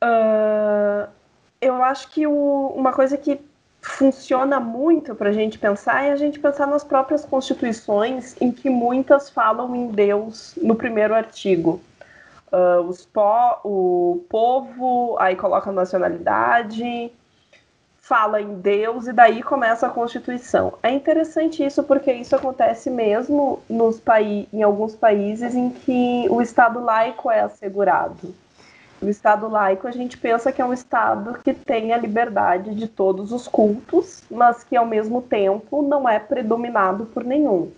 Uh, 0.05 1.09
eu 1.61 1.83
acho 1.83 2.11
que 2.11 2.27
o, 2.27 2.73
uma 2.75 2.93
coisa 2.93 3.17
que 3.17 3.41
funciona 3.81 4.61
muito 4.61 5.15
para 5.15 5.31
a 5.31 5.33
gente 5.33 5.59
pensar 5.59 6.05
é 6.05 6.13
a 6.13 6.17
gente 6.17 6.39
pensar 6.39 6.67
nas 6.67 6.85
próprias 6.85 7.25
constituições, 7.25 8.37
em 8.41 8.51
que 8.51 8.69
muitas 8.69 9.31
falam 9.31 9.75
em 9.75 9.89
Deus 9.89 10.55
no 10.61 10.75
primeiro 10.75 11.15
artigo. 11.15 11.81
Uh, 12.51 12.81
os 12.89 13.05
po 13.05 13.61
o 13.65 14.25
povo, 14.29 15.17
aí 15.19 15.37
coloca 15.37 15.69
a 15.69 15.73
nacionalidade, 15.73 17.13
fala 18.01 18.41
em 18.41 18.55
Deus 18.55 19.07
e 19.07 19.13
daí 19.13 19.43
começa 19.43 19.87
a 19.87 19.91
Constituição. 19.91 20.73
É 20.83 20.91
interessante 20.91 21.63
isso 21.65 21.83
porque 21.83 22.11
isso 22.11 22.35
acontece 22.35 22.89
mesmo 22.89 23.61
nos 23.69 24.01
em 24.51 24.63
alguns 24.63 24.97
países 24.97 25.55
em 25.55 25.69
que 25.69 26.27
o 26.31 26.41
Estado 26.41 26.81
laico 26.81 27.31
é 27.31 27.41
assegurado. 27.41 28.35
O 29.01 29.09
Estado 29.09 29.49
laico 29.49 29.87
a 29.87 29.93
gente 29.93 30.19
pensa 30.19 30.51
que 30.51 30.61
é 30.61 30.65
um 30.65 30.73
Estado 30.73 31.39
que 31.45 31.55
tem 31.55 31.93
a 31.93 31.97
liberdade 31.99 32.75
de 32.75 32.89
todos 32.89 33.33
os 33.33 33.47
cultos, 33.47 34.25
mas 34.29 34.65
que 34.65 34.77
ao 34.77 34.85
mesmo 34.85 35.23
tempo 35.23 35.83
não 35.83 36.09
é 36.09 36.19
predominado 36.19 37.07
por 37.07 37.23
nenhum. 37.23 37.71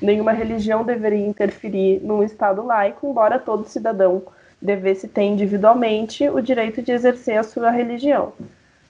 Nenhuma 0.00 0.32
religião 0.32 0.84
deveria 0.84 1.26
interferir 1.26 2.00
num 2.02 2.22
Estado 2.22 2.64
laico, 2.64 3.08
embora 3.08 3.38
todo 3.38 3.68
cidadão 3.68 4.22
devesse 4.62 5.08
ter 5.08 5.22
individualmente 5.22 6.28
o 6.28 6.40
direito 6.40 6.80
de 6.80 6.92
exercer 6.92 7.38
a 7.38 7.42
sua 7.42 7.70
religião. 7.70 8.32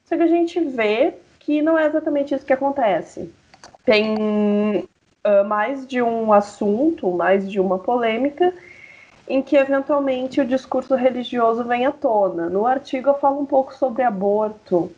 Só 0.04 0.16
que 0.16 0.22
a 0.22 0.28
gente 0.28 0.60
vê 0.60 1.14
que 1.38 1.62
não 1.62 1.78
é 1.78 1.86
exatamente 1.86 2.34
isso 2.34 2.44
que 2.44 2.52
acontece. 2.52 3.30
Tem 3.84 4.14
uh, 4.14 5.44
mais 5.46 5.86
de 5.86 6.02
um 6.02 6.32
assunto, 6.32 7.10
mais 7.10 7.50
de 7.50 7.58
uma 7.60 7.78
polêmica, 7.78 8.52
em 9.28 9.42
que 9.42 9.56
eventualmente 9.56 10.40
o 10.40 10.46
discurso 10.46 10.94
religioso 10.94 11.64
vem 11.64 11.86
à 11.86 11.92
tona. 11.92 12.48
No 12.48 12.66
artigo 12.66 13.10
eu 13.10 13.18
falo 13.18 13.40
um 13.40 13.46
pouco 13.46 13.74
sobre 13.74 14.02
aborto. 14.02 14.90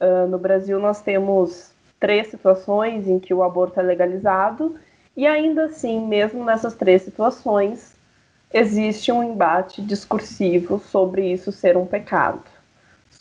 Uh, 0.00 0.26
no 0.28 0.38
Brasil 0.38 0.80
nós 0.80 1.00
temos 1.00 1.70
três 2.00 2.28
situações 2.28 3.06
em 3.06 3.18
que 3.18 3.34
o 3.34 3.42
aborto 3.42 3.78
é 3.78 3.82
legalizado, 3.82 4.76
e 5.16 5.26
ainda 5.26 5.66
assim, 5.66 6.06
mesmo 6.06 6.44
nessas 6.44 6.74
três 6.74 7.02
situações, 7.02 7.94
existe 8.52 9.10
um 9.10 9.22
embate 9.22 9.80
discursivo 9.80 10.78
sobre 10.78 11.32
isso 11.32 11.50
ser 11.50 11.76
um 11.76 11.86
pecado 11.86 12.56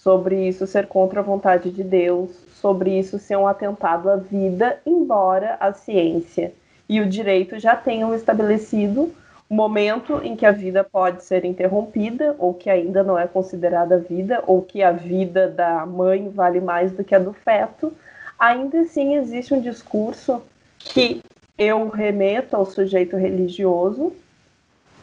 sobre 0.06 0.48
isso 0.48 0.68
ser 0.68 0.86
contra 0.86 1.20
a 1.20 1.24
vontade 1.24 1.72
de 1.72 1.84
Deus, 1.84 2.30
sobre 2.62 2.92
isso 2.92 3.18
ser 3.18 3.38
um 3.38 3.48
atentado 3.48 4.08
à 4.08 4.16
vida, 4.16 4.80
embora 4.86 5.58
a 5.60 5.74
ciência 5.74 6.54
e 6.88 7.02
o 7.02 7.10
direito 7.10 7.58
já 7.58 7.76
tenham 7.76 8.14
estabelecido 8.14 9.12
momento 9.50 10.22
em 10.24 10.36
que 10.36 10.46
a 10.46 10.52
vida 10.52 10.84
pode 10.84 11.24
ser 11.24 11.46
interrompida, 11.46 12.36
ou 12.40 12.54
que 12.54 12.70
ainda 12.70 13.04
não 13.04 13.18
é 13.18 13.28
considerada 13.28 14.00
vida, 14.00 14.44
ou 14.48 14.62
que 14.62 14.82
a 14.82 14.92
vida 14.92 15.48
da 15.48 15.86
mãe 15.86 16.30
vale 16.30 16.60
mais 16.60 16.92
do 16.92 17.04
que 17.04 17.14
a 17.14 17.20
do 17.20 17.34
feto, 17.34 17.94
ainda 18.40 18.82
assim 18.82 19.16
existe 19.16 19.54
um 19.54 19.62
discurso 19.62 20.42
que 20.80 21.22
eu 21.58 21.88
remeto 21.90 22.56
ao 22.56 22.66
sujeito 22.66 23.16
religioso 23.16 24.14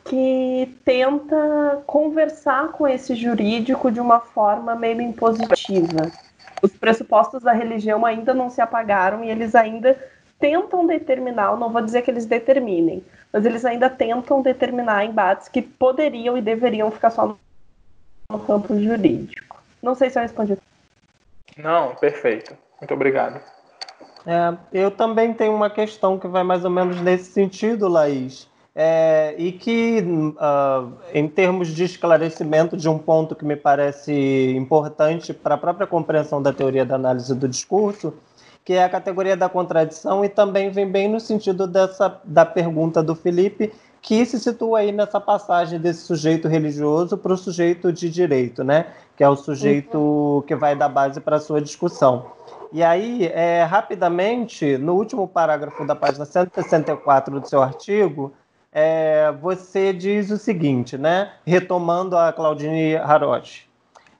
que 0.04 0.76
tenta 0.84 1.80
conversar 1.86 2.68
com 2.72 2.88
esse 2.88 3.14
jurídico 3.14 3.90
de 3.90 4.00
uma 4.00 4.20
forma 4.20 4.74
meio 4.74 5.00
impositiva. 5.00 6.10
Os 6.60 6.72
pressupostos 6.72 7.42
da 7.42 7.52
religião 7.52 8.04
ainda 8.04 8.34
não 8.34 8.50
se 8.50 8.60
apagaram 8.60 9.24
e 9.24 9.30
eles 9.30 9.54
ainda 9.54 9.96
tentam 10.42 10.84
determinar, 10.84 11.56
não 11.56 11.70
vou 11.70 11.80
dizer 11.80 12.02
que 12.02 12.10
eles 12.10 12.26
determinem, 12.26 13.04
mas 13.32 13.46
eles 13.46 13.64
ainda 13.64 13.88
tentam 13.88 14.42
determinar 14.42 15.04
embates 15.04 15.46
que 15.46 15.62
poderiam 15.62 16.36
e 16.36 16.42
deveriam 16.42 16.90
ficar 16.90 17.10
só 17.10 17.36
no 18.28 18.38
campo 18.40 18.76
jurídico. 18.76 19.62
Não 19.80 19.94
sei 19.94 20.10
se 20.10 20.18
eu 20.18 20.22
respondi. 20.22 20.58
Não, 21.56 21.94
perfeito. 21.94 22.56
Muito 22.80 22.92
obrigado. 22.92 23.40
É, 24.26 24.56
eu 24.72 24.90
também 24.90 25.32
tenho 25.32 25.54
uma 25.54 25.70
questão 25.70 26.18
que 26.18 26.26
vai 26.26 26.42
mais 26.42 26.64
ou 26.64 26.70
menos 26.70 27.00
nesse 27.00 27.30
sentido, 27.30 27.86
Laís 27.86 28.50
é, 28.74 29.34
e 29.36 29.52
que, 29.52 30.00
uh, 30.00 30.92
em 31.12 31.28
termos 31.28 31.68
de 31.68 31.84
esclarecimento 31.84 32.76
de 32.76 32.88
um 32.88 32.98
ponto 32.98 33.34
que 33.34 33.44
me 33.44 33.56
parece 33.56 34.54
importante 34.56 35.34
para 35.34 35.56
a 35.56 35.58
própria 35.58 35.86
compreensão 35.86 36.42
da 36.42 36.52
teoria 36.52 36.84
da 36.84 36.94
análise 36.94 37.34
do 37.34 37.46
discurso, 37.46 38.14
que 38.64 38.74
é 38.74 38.84
a 38.84 38.88
categoria 38.88 39.36
da 39.36 39.48
contradição, 39.48 40.24
e 40.24 40.28
também 40.28 40.70
vem 40.70 40.90
bem 40.90 41.08
no 41.08 41.18
sentido 41.18 41.66
dessa, 41.66 42.20
da 42.24 42.44
pergunta 42.46 43.02
do 43.02 43.14
Felipe, 43.14 43.72
que 44.00 44.24
se 44.26 44.38
situa 44.38 44.80
aí 44.80 44.92
nessa 44.92 45.20
passagem 45.20 45.78
desse 45.78 46.02
sujeito 46.02 46.48
religioso 46.48 47.16
para 47.16 47.32
o 47.32 47.36
sujeito 47.36 47.92
de 47.92 48.10
direito, 48.10 48.64
né? 48.64 48.86
que 49.16 49.22
é 49.22 49.28
o 49.28 49.36
sujeito 49.36 49.98
uhum. 49.98 50.42
que 50.42 50.54
vai 50.54 50.74
dar 50.74 50.88
base 50.88 51.20
para 51.20 51.36
a 51.36 51.40
sua 51.40 51.60
discussão. 51.60 52.26
E 52.72 52.82
aí, 52.82 53.26
é, 53.26 53.62
rapidamente, 53.62 54.78
no 54.78 54.94
último 54.94 55.28
parágrafo 55.28 55.86
da 55.86 55.94
página 55.94 56.24
164 56.24 57.38
do 57.38 57.46
seu 57.46 57.62
artigo, 57.62 58.32
é, 58.72 59.30
você 59.40 59.92
diz 59.92 60.30
o 60.30 60.38
seguinte, 60.38 60.96
né? 60.96 61.32
Retomando 61.46 62.16
a 62.16 62.32
Claudine 62.32 62.96
Haroche. 62.96 63.71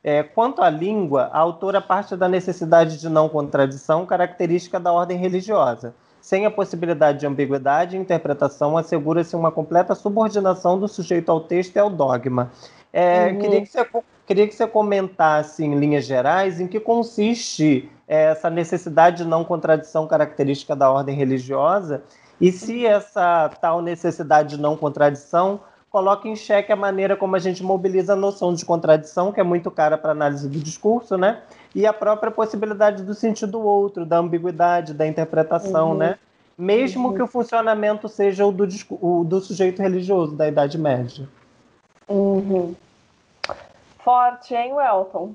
É, 0.05 0.23
quanto 0.23 0.63
à 0.63 0.69
língua, 0.69 1.31
a 1.33 1.39
autora 1.39 1.81
parte 1.81 2.17
da 2.17 2.29
necessidade 2.29 2.99
de 2.99 3.09
não 3.09 3.29
contradição, 3.29 4.05
característica 4.05 4.81
da 4.81 4.93
ordem 4.93 5.17
religiosa. 5.17 5.95
Sem 6.21 6.45
a 6.45 6.51
possibilidade 6.51 7.21
de 7.21 7.27
ambiguidade 7.27 7.97
e 7.97 8.01
interpretação, 8.01 8.77
assegura-se 8.77 9.37
uma 9.37 9.51
completa 9.51 9.95
subordinação 9.95 10.79
do 10.79 10.89
sujeito 10.89 11.31
ao 11.31 11.41
texto 11.41 11.77
e 11.77 11.79
ao 11.79 11.91
dogma. 11.91 12.51
É, 12.93 13.29
uhum. 13.29 13.39
queria, 13.39 13.61
que 13.63 13.69
você, 13.69 13.87
queria 14.27 14.49
que 14.49 14.55
você 14.55 14.67
comentasse, 14.67 15.65
em 15.65 15.75
linhas 15.79 16.05
gerais, 16.05 16.61
em 16.61 16.67
que 16.67 16.79
consiste 16.79 17.89
é, 18.07 18.25
essa 18.25 18.51
necessidade 18.51 19.19
de 19.19 19.25
não 19.25 19.45
contradição 19.45 20.07
característica 20.07 20.77
da 20.77 20.91
ordem 20.91 21.17
religiosa 21.17 22.03
e 22.41 22.51
se 22.51 22.85
essa 22.85 23.49
tal 23.61 23.81
necessidade 23.81 24.57
de 24.57 24.61
não 24.61 24.77
contradição 24.77 25.61
coloca 25.93 26.27
em 26.27 26.35
xeque 26.35 26.73
a 26.73 26.77
maneira 26.77 27.15
como 27.15 27.37
a 27.37 27.39
gente 27.39 27.63
mobiliza 27.63 28.15
a 28.15 28.17
noção 28.17 28.55
de 28.55 28.65
contradição, 28.65 29.31
que 29.31 29.39
é 29.39 29.43
muito 29.43 29.71
cara 29.71 29.99
para 29.99 30.13
análise 30.13 30.49
do 30.49 30.59
discurso, 30.59 31.19
né? 31.19 31.43
E 31.75 31.87
a 31.87 31.93
própria 31.93 32.33
possibilidade 32.33 33.03
do 33.03 33.13
sentido 33.13 33.61
outro, 33.61 34.07
da 34.07 34.17
ambiguidade, 34.17 34.95
da 34.95 35.07
interpretação, 35.07 35.91
uhum. 35.91 35.99
né? 35.99 36.19
Mesmo 36.57 37.09
uhum. 37.09 37.15
que 37.15 37.23
o 37.23 37.27
funcionamento 37.27 38.09
seja 38.09 38.47
o 38.47 38.51
do, 38.51 38.67
o 39.03 39.23
do 39.23 39.41
sujeito 39.41 39.83
religioso 39.83 40.35
da 40.35 40.49
Idade 40.49 40.79
Média. 40.79 41.29
Uhum. 42.09 42.75
Forte, 43.99 44.55
hein, 44.55 44.73
Welton? 44.73 45.35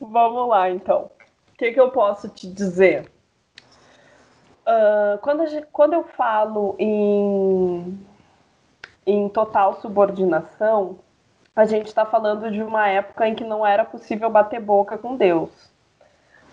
Vamos 0.00 0.48
lá, 0.48 0.70
então. 0.70 1.10
O 1.52 1.56
que, 1.58 1.72
que 1.72 1.80
eu 1.80 1.90
posso 1.90 2.28
te 2.28 2.46
dizer? 2.46 3.10
Uh, 4.66 5.18
quando, 5.20 5.46
gente, 5.46 5.66
quando 5.72 5.92
eu 5.92 6.04
falo 6.04 6.74
em, 6.78 7.98
em 9.06 9.28
total 9.28 9.80
subordinação, 9.80 10.96
a 11.54 11.64
gente 11.64 11.86
está 11.86 12.04
falando 12.04 12.50
de 12.50 12.62
uma 12.62 12.88
época 12.88 13.28
em 13.28 13.34
que 13.34 13.44
não 13.44 13.64
era 13.64 13.84
possível 13.84 14.28
bater 14.28 14.60
boca 14.60 14.98
com 14.98 15.16
Deus. 15.16 15.50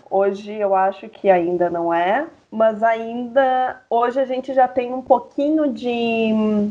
Hoje 0.08 0.52
eu 0.52 0.74
acho 0.74 1.08
que 1.08 1.30
ainda 1.30 1.70
não 1.70 1.92
é, 1.92 2.26
mas 2.50 2.82
ainda 2.82 3.80
hoje 3.88 4.20
a 4.20 4.24
gente 4.26 4.52
já 4.52 4.68
tem 4.68 4.92
um 4.92 5.00
pouquinho 5.00 5.72
de, 5.72 6.70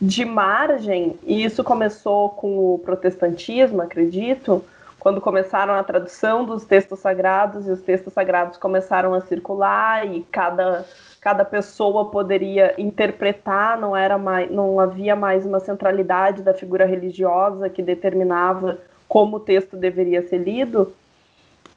de 0.00 0.24
margem, 0.24 1.18
e 1.22 1.44
isso 1.44 1.62
começou 1.62 2.30
com 2.30 2.74
o 2.74 2.78
protestantismo, 2.80 3.80
acredito, 3.80 4.64
quando 5.08 5.22
começaram 5.22 5.72
a 5.72 5.82
tradução 5.82 6.44
dos 6.44 6.66
textos 6.66 6.98
sagrados 6.98 7.66
e 7.66 7.70
os 7.70 7.80
textos 7.80 8.12
sagrados 8.12 8.58
começaram 8.58 9.14
a 9.14 9.22
circular 9.22 10.06
e 10.06 10.22
cada 10.30 10.84
cada 11.18 11.46
pessoa 11.46 12.10
poderia 12.10 12.74
interpretar, 12.76 13.80
não 13.80 13.96
era 13.96 14.18
mais, 14.18 14.50
não 14.50 14.78
havia 14.78 15.16
mais 15.16 15.46
uma 15.46 15.60
centralidade 15.60 16.42
da 16.42 16.52
figura 16.52 16.84
religiosa 16.84 17.70
que 17.70 17.82
determinava 17.82 18.76
como 19.08 19.38
o 19.38 19.40
texto 19.40 19.78
deveria 19.78 20.20
ser 20.28 20.38
lido. 20.38 20.92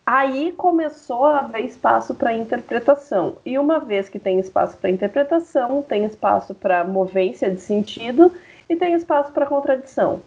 Aí 0.05 0.51
começou 0.51 1.25
a 1.25 1.39
haver 1.39 1.63
espaço 1.63 2.13
para 2.13 2.33
interpretação. 2.33 3.37
E 3.45 3.57
uma 3.57 3.79
vez 3.79 4.09
que 4.09 4.19
tem 4.19 4.39
espaço 4.39 4.75
para 4.75 4.89
interpretação, 4.89 5.81
tem 5.81 6.03
espaço 6.03 6.53
para 6.53 6.83
movência 6.83 7.49
de 7.49 7.61
sentido 7.61 8.29
e 8.67 8.75
tem 8.75 8.93
espaço 8.93 9.31
para 9.31 9.45
contradição. 9.45 10.21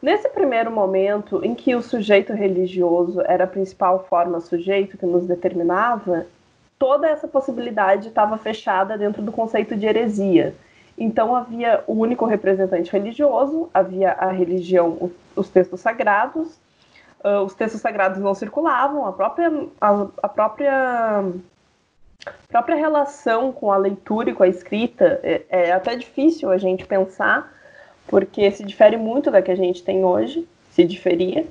Nesse 0.00 0.28
primeiro 0.28 0.70
momento 0.70 1.44
em 1.44 1.54
que 1.54 1.74
o 1.74 1.82
sujeito 1.82 2.32
religioso 2.32 3.20
era 3.22 3.44
a 3.44 3.48
principal 3.48 4.06
forma 4.08 4.40
sujeito 4.40 4.96
que 4.96 5.04
nos 5.04 5.26
determinava, 5.26 6.26
toda 6.78 7.08
essa 7.08 7.26
possibilidade 7.26 8.08
estava 8.08 8.38
fechada 8.38 8.96
dentro 8.96 9.20
do 9.22 9.32
conceito 9.32 9.74
de 9.74 9.86
heresia. 9.86 10.54
Então 10.96 11.34
havia 11.34 11.82
o 11.86 11.94
único 11.94 12.24
representante 12.26 12.92
religioso, 12.92 13.68
havia 13.74 14.12
a 14.12 14.30
religião, 14.30 15.10
os 15.34 15.48
textos 15.48 15.80
sagrados, 15.80 16.58
uh, 17.24 17.42
os 17.44 17.54
textos 17.54 17.80
sagrados 17.80 18.18
não 18.18 18.34
circulavam, 18.34 19.04
a 19.04 19.12
própria, 19.12 19.50
a, 19.80 20.06
a 20.22 20.28
própria 20.28 21.24
própria 22.48 22.76
relação 22.76 23.52
com 23.52 23.72
a 23.72 23.76
leitura 23.76 24.30
e 24.30 24.34
com 24.34 24.42
a 24.42 24.48
escrita 24.48 25.20
é, 25.22 25.42
é 25.48 25.72
até 25.72 25.96
difícil 25.96 26.50
a 26.50 26.58
gente 26.58 26.84
pensar 26.84 27.57
porque 28.08 28.50
se 28.50 28.64
difere 28.64 28.96
muito 28.96 29.30
da 29.30 29.40
que 29.40 29.50
a 29.50 29.56
gente 29.56 29.82
tem 29.84 30.04
hoje, 30.04 30.48
se 30.70 30.82
diferia. 30.82 31.46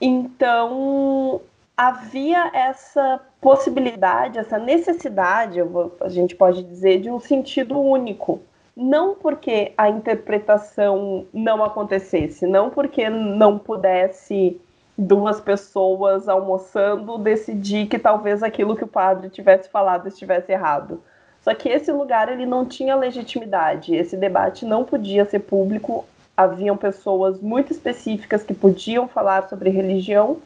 Então, 0.00 1.40
havia 1.76 2.50
essa 2.52 3.20
possibilidade, 3.40 4.38
essa 4.38 4.58
necessidade, 4.58 5.62
vou, 5.62 5.96
a 6.00 6.08
gente 6.08 6.34
pode 6.34 6.62
dizer, 6.62 7.00
de 7.00 7.10
um 7.10 7.20
sentido 7.20 7.78
único. 7.78 8.42
Não 8.76 9.14
porque 9.14 9.72
a 9.76 9.88
interpretação 9.88 11.26
não 11.32 11.62
acontecesse, 11.62 12.46
não 12.46 12.70
porque 12.70 13.08
não 13.08 13.58
pudesse 13.58 14.60
duas 14.96 15.40
pessoas 15.40 16.28
almoçando 16.28 17.18
decidir 17.18 17.86
que 17.86 17.98
talvez 17.98 18.42
aquilo 18.42 18.76
que 18.76 18.84
o 18.84 18.88
padre 18.88 19.30
tivesse 19.30 19.68
falado 19.70 20.08
estivesse 20.08 20.52
errado. 20.52 21.02
Só 21.42 21.54
que 21.54 21.68
esse 21.68 21.90
lugar 21.90 22.30
ele 22.30 22.44
não 22.44 22.66
tinha 22.66 22.94
legitimidade, 22.94 23.94
esse 23.94 24.16
debate 24.16 24.64
não 24.66 24.84
podia 24.84 25.24
ser 25.24 25.40
público, 25.40 26.04
haviam 26.36 26.76
pessoas 26.76 27.40
muito 27.40 27.72
específicas 27.72 28.42
que 28.42 28.54
podiam 28.54 29.08
falar 29.08 29.48
sobre 29.48 29.70
religião 29.70 30.38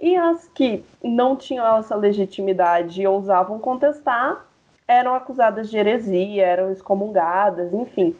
e 0.00 0.16
as 0.16 0.48
que 0.48 0.84
não 1.02 1.36
tinham 1.36 1.78
essa 1.78 1.94
legitimidade 1.94 3.02
e 3.02 3.06
ousavam 3.06 3.58
contestar 3.58 4.44
eram 4.88 5.14
acusadas 5.14 5.68
de 5.68 5.76
heresia, 5.76 6.44
eram 6.44 6.70
excomungadas, 6.70 7.72
enfim. 7.72 8.14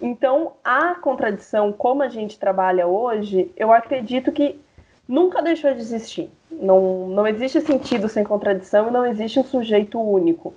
Então, 0.00 0.52
a 0.62 0.94
contradição, 0.94 1.72
como 1.72 2.02
a 2.02 2.08
gente 2.08 2.38
trabalha 2.38 2.86
hoje, 2.86 3.50
eu 3.56 3.72
acredito 3.72 4.30
que 4.30 4.60
nunca 5.08 5.42
deixou 5.42 5.72
de 5.72 5.80
existir. 5.80 6.30
Não, 6.50 7.08
não 7.08 7.26
existe 7.26 7.60
sentido 7.60 8.08
sem 8.08 8.22
contradição 8.22 8.88
e 8.88 8.92
não 8.92 9.04
existe 9.04 9.38
um 9.38 9.44
sujeito 9.44 10.00
único. 10.00 10.54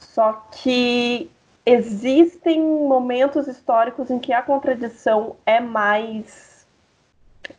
Só 0.00 0.44
que 0.50 1.30
existem 1.64 2.60
momentos 2.60 3.46
históricos 3.46 4.10
em 4.10 4.18
que 4.18 4.32
a 4.32 4.42
contradição 4.42 5.36
é 5.46 5.60
mais 5.60 6.66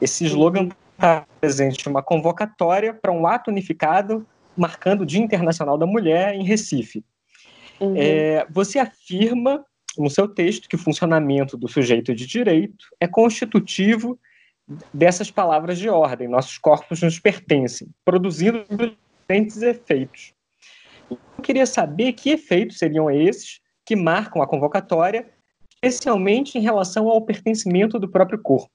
Esse 0.00 0.24
slogan 0.26 0.68
está 0.94 1.26
presente 1.40 1.84
em 1.84 1.90
uma 1.90 2.02
convocatória 2.02 2.94
para 2.94 3.10
um 3.10 3.26
ato 3.26 3.50
unificado 3.50 4.24
marcando 4.56 5.02
o 5.02 5.06
Dia 5.06 5.20
Internacional 5.20 5.76
da 5.76 5.86
Mulher 5.86 6.34
em 6.34 6.44
Recife. 6.44 7.04
Uhum. 7.80 7.94
É, 7.96 8.46
você 8.50 8.78
afirma 8.78 9.64
no 9.96 10.10
seu 10.10 10.28
texto 10.28 10.68
que 10.68 10.76
o 10.76 10.78
funcionamento 10.78 11.56
do 11.56 11.68
sujeito 11.68 12.14
de 12.14 12.26
direito 12.26 12.86
é 13.00 13.06
constitutivo 13.06 14.18
dessas 14.92 15.30
palavras 15.30 15.78
de 15.78 15.88
ordem. 15.88 16.28
Nossos 16.28 16.58
corpos 16.58 17.02
nos 17.02 17.18
pertencem, 17.18 17.88
produzindo 18.04 18.64
diferentes 18.68 19.62
efeitos. 19.62 20.34
Eu 21.10 21.18
queria 21.42 21.66
saber 21.66 22.12
que 22.12 22.30
efeitos 22.30 22.78
seriam 22.78 23.10
esses 23.10 23.60
que 23.84 23.96
marcam 23.96 24.42
a 24.42 24.46
convocatória, 24.46 25.26
especialmente 25.70 26.58
em 26.58 26.60
relação 26.60 27.08
ao 27.08 27.22
pertencimento 27.22 27.98
do 27.98 28.08
próprio 28.08 28.38
corpo. 28.38 28.70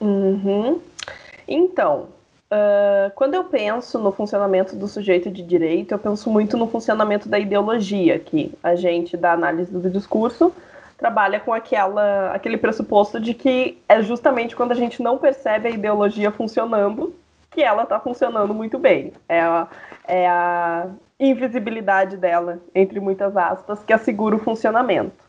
Uhum. 0.00 0.80
Então, 1.46 2.08
Uh, 2.52 3.12
quando 3.14 3.34
eu 3.34 3.44
penso 3.44 3.96
no 3.98 4.10
funcionamento 4.10 4.74
do 4.74 4.88
sujeito 4.88 5.30
de 5.30 5.40
direito, 5.40 5.92
eu 5.92 5.98
penso 5.98 6.28
muito 6.28 6.56
no 6.56 6.66
funcionamento 6.66 7.28
da 7.28 7.38
ideologia, 7.38 8.18
que 8.18 8.52
a 8.60 8.74
gente, 8.74 9.16
da 9.16 9.32
análise 9.32 9.70
do 9.70 9.88
discurso, 9.88 10.52
trabalha 10.98 11.38
com 11.38 11.54
aquela, 11.54 12.32
aquele 12.32 12.56
pressuposto 12.56 13.20
de 13.20 13.34
que 13.34 13.78
é 13.88 14.02
justamente 14.02 14.56
quando 14.56 14.72
a 14.72 14.74
gente 14.74 15.00
não 15.00 15.16
percebe 15.16 15.68
a 15.68 15.70
ideologia 15.70 16.32
funcionando 16.32 17.14
que 17.50 17.62
ela 17.62 17.84
está 17.84 18.00
funcionando 18.00 18.52
muito 18.52 18.78
bem. 18.78 19.12
É 19.28 19.40
a, 19.40 19.68
é 20.06 20.28
a 20.28 20.88
invisibilidade 21.18 22.16
dela, 22.16 22.58
entre 22.74 22.98
muitas 22.98 23.36
aspas, 23.36 23.82
que 23.84 23.92
assegura 23.92 24.36
o 24.36 24.40
funcionamento. 24.40 25.24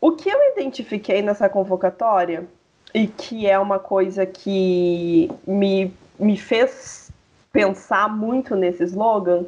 O 0.00 0.12
que 0.12 0.28
eu 0.28 0.38
identifiquei 0.52 1.22
nessa 1.22 1.48
convocatória 1.48 2.46
e 2.94 3.06
que 3.06 3.46
é 3.46 3.58
uma 3.58 3.78
coisa 3.78 4.26
que 4.26 5.30
me, 5.46 5.92
me 6.18 6.36
fez 6.36 7.10
pensar 7.52 8.08
muito 8.08 8.54
nesse 8.54 8.84
slogan, 8.84 9.44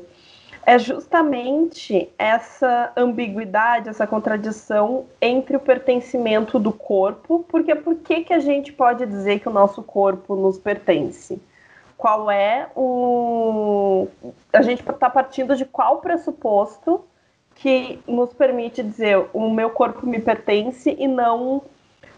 é 0.65 0.79
justamente 0.79 2.09
essa 2.17 2.93
ambiguidade, 2.97 3.89
essa 3.89 4.07
contradição 4.07 5.07
entre 5.21 5.57
o 5.57 5.61
pertencimento 5.61 6.59
do 6.59 6.73
corpo, 6.73 7.45
porque 7.49 7.75
por 7.75 7.97
que, 7.97 8.23
que 8.23 8.33
a 8.33 8.39
gente 8.39 8.73
pode 8.73 9.05
dizer 9.07 9.41
que 9.41 9.49
o 9.49 9.53
nosso 9.53 9.83
corpo 9.83 10.37
nos 10.37 10.59
pertence? 10.59 11.41
Qual 11.97 12.31
é 12.31 12.69
o. 12.77 14.09
A 14.53 14.63
gente 14.63 14.89
está 14.89 15.11
partindo 15.11 15.55
de 15.57 15.65
qual 15.65 15.99
pressuposto 15.99 17.05
que 17.57 18.01
nos 18.09 18.33
permite 18.33 18.83
dizer 18.83 19.27
o 19.33 19.51
meu 19.51 19.71
corpo 19.71 20.07
me 20.07 20.19
pertence 20.19 20.97
e 20.99 21.07
não 21.07 21.63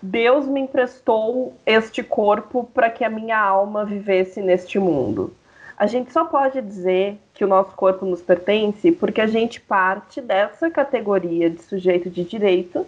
Deus 0.06 0.46
me 0.46 0.60
emprestou 0.60 1.54
este 1.64 2.02
corpo 2.02 2.68
para 2.74 2.90
que 2.90 3.02
a 3.02 3.08
minha 3.08 3.40
alma 3.40 3.86
vivesse 3.86 4.42
neste 4.42 4.78
mundo. 4.78 5.32
A 5.78 5.86
gente 5.86 6.12
só 6.12 6.26
pode 6.26 6.60
dizer 6.60 7.18
que 7.32 7.42
o 7.42 7.48
nosso 7.48 7.74
corpo 7.74 8.04
nos 8.04 8.20
pertence 8.20 8.92
porque 8.92 9.22
a 9.22 9.26
gente 9.26 9.62
parte 9.62 10.20
dessa 10.20 10.70
categoria 10.70 11.48
de 11.48 11.62
sujeito 11.62 12.10
de 12.10 12.22
direito, 12.22 12.86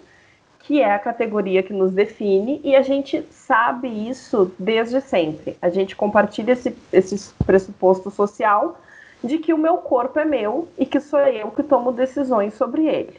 que 0.58 0.82
é 0.82 0.92
a 0.92 0.98
categoria 0.98 1.62
que 1.62 1.72
nos 1.72 1.90
define, 1.90 2.60
e 2.62 2.76
a 2.76 2.82
gente 2.82 3.22
sabe 3.30 3.88
isso 3.88 4.52
desde 4.58 5.00
sempre. 5.00 5.56
A 5.62 5.70
gente 5.70 5.96
compartilha 5.96 6.52
esse, 6.52 6.76
esse 6.92 7.32
pressuposto 7.46 8.10
social 8.10 8.78
de 9.24 9.38
que 9.38 9.54
o 9.54 9.58
meu 9.58 9.78
corpo 9.78 10.18
é 10.18 10.24
meu 10.26 10.68
e 10.76 10.84
que 10.84 11.00
sou 11.00 11.20
eu 11.20 11.50
que 11.50 11.62
tomo 11.62 11.92
decisões 11.92 12.52
sobre 12.52 12.86
ele. 12.86 13.18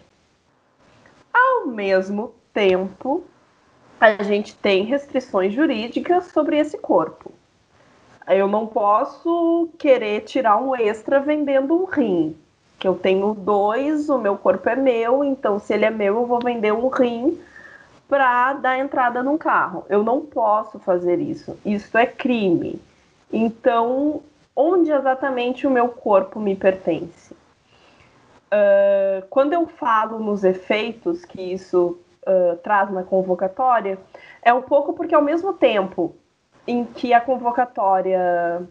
Ao 1.34 1.66
mesmo 1.66 2.36
tempo, 2.54 3.26
a 4.00 4.22
gente 4.24 4.56
tem 4.56 4.84
restrições 4.84 5.54
jurídicas 5.54 6.26
sobre 6.26 6.58
esse 6.58 6.78
corpo. 6.78 7.32
Eu 8.28 8.48
não 8.48 8.68
posso 8.68 9.70
querer 9.78 10.22
tirar 10.22 10.58
um 10.58 10.76
extra 10.76 11.20
vendendo 11.20 11.74
um 11.74 11.86
rim. 11.86 12.36
Que 12.78 12.88
eu 12.88 12.96
tenho 12.96 13.34
dois, 13.34 14.10
o 14.10 14.20
meu 14.20 14.38
corpo 14.38 14.70
é 14.70 14.76
meu, 14.76 15.24
então 15.24 15.58
se 15.58 15.74
ele 15.74 15.86
é 15.86 15.90
meu, 15.90 16.16
eu 16.18 16.26
vou 16.26 16.40
vender 16.40 16.72
um 16.72 16.90
rim 16.90 17.40
para 18.08 18.54
dar 18.54 18.78
entrada 18.78 19.24
num 19.24 19.38
carro. 19.38 19.86
Eu 19.90 20.04
não 20.04 20.22
posso 20.22 20.78
fazer 20.80 21.20
isso. 21.20 21.58
Isso 21.66 21.98
é 21.98 22.06
crime. 22.06 22.80
Então, 23.32 24.22
onde 24.56 24.92
exatamente 24.92 25.66
o 25.66 25.72
meu 25.72 25.90
corpo 25.90 26.40
me 26.40 26.56
pertence? 26.56 27.34
Uh, 27.34 29.26
quando 29.30 29.54
eu 29.54 29.68
falo 29.68 30.20
nos 30.20 30.44
efeitos 30.44 31.26
que 31.26 31.42
isso 31.42 31.98
uh, 32.28 32.58
traz 32.58 32.92
na 32.92 33.04
convocatória 33.04 33.98
é 34.42 34.54
um 34.54 34.62
pouco 34.62 34.94
porque, 34.94 35.16
ao 35.16 35.22
mesmo 35.22 35.54
tempo 35.54 36.16
em 36.68 36.84
que 36.84 37.14
a 37.14 37.22
convocatória 37.22 38.68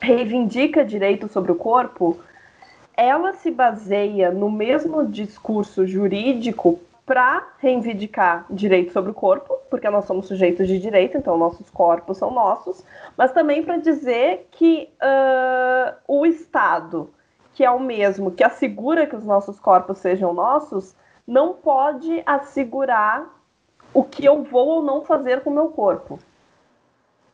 reivindica 0.00 0.84
direito 0.84 1.28
sobre 1.28 1.50
o 1.50 1.56
corpo, 1.56 2.18
ela 2.96 3.32
se 3.34 3.50
baseia 3.50 4.30
no 4.30 4.50
mesmo 4.50 5.06
discurso 5.06 5.86
jurídico 5.86 6.80
para 7.04 7.46
reivindicar 7.58 8.46
direito 8.50 8.92
sobre 8.92 9.12
o 9.12 9.14
corpo, 9.14 9.58
porque 9.70 9.88
nós 9.88 10.06
somos 10.06 10.26
sujeitos 10.26 10.66
de 10.66 10.78
direito, 10.78 11.16
então 11.16 11.38
nossos 11.38 11.70
corpos 11.70 12.18
são 12.18 12.32
nossos, 12.32 12.84
mas 13.16 13.32
também 13.32 13.62
para 13.62 13.76
dizer 13.76 14.48
que 14.50 14.88
uh, 15.00 15.94
o 16.08 16.26
Estado, 16.26 17.08
que 17.54 17.64
é 17.64 17.70
o 17.70 17.78
mesmo 17.78 18.32
que 18.32 18.42
assegura 18.42 19.06
que 19.06 19.14
os 19.14 19.24
nossos 19.24 19.60
corpos 19.60 19.98
sejam 19.98 20.34
nossos, 20.34 20.96
não 21.26 21.54
pode 21.54 22.22
assegurar 22.24 23.26
o 23.92 24.04
que 24.04 24.24
eu 24.24 24.42
vou 24.42 24.68
ou 24.68 24.82
não 24.82 25.02
fazer 25.02 25.42
com 25.42 25.50
o 25.50 25.54
meu 25.54 25.68
corpo. 25.68 26.18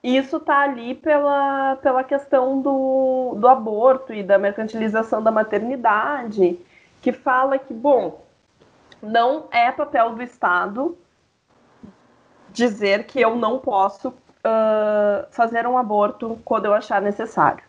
Isso 0.03 0.39
está 0.39 0.61
ali 0.61 0.95
pela, 0.95 1.77
pela 1.77 2.03
questão 2.03 2.61
do, 2.61 3.35
do 3.37 3.47
aborto 3.47 4.13
e 4.13 4.23
da 4.23 4.39
mercantilização 4.39 5.23
da 5.23 5.31
maternidade, 5.31 6.59
que 7.01 7.13
fala 7.13 7.59
que, 7.59 7.73
bom, 7.73 8.21
não 9.01 9.45
é 9.51 9.71
papel 9.71 10.15
do 10.15 10.23
Estado 10.23 10.97
dizer 12.53 13.05
que 13.07 13.21
eu 13.21 13.37
não 13.37 13.59
posso 13.59 14.09
uh, 14.09 15.27
fazer 15.31 15.67
um 15.67 15.79
aborto 15.79 16.39
quando 16.45 16.67
eu 16.67 16.75
achar 16.75 17.01
necessário. 17.01 17.65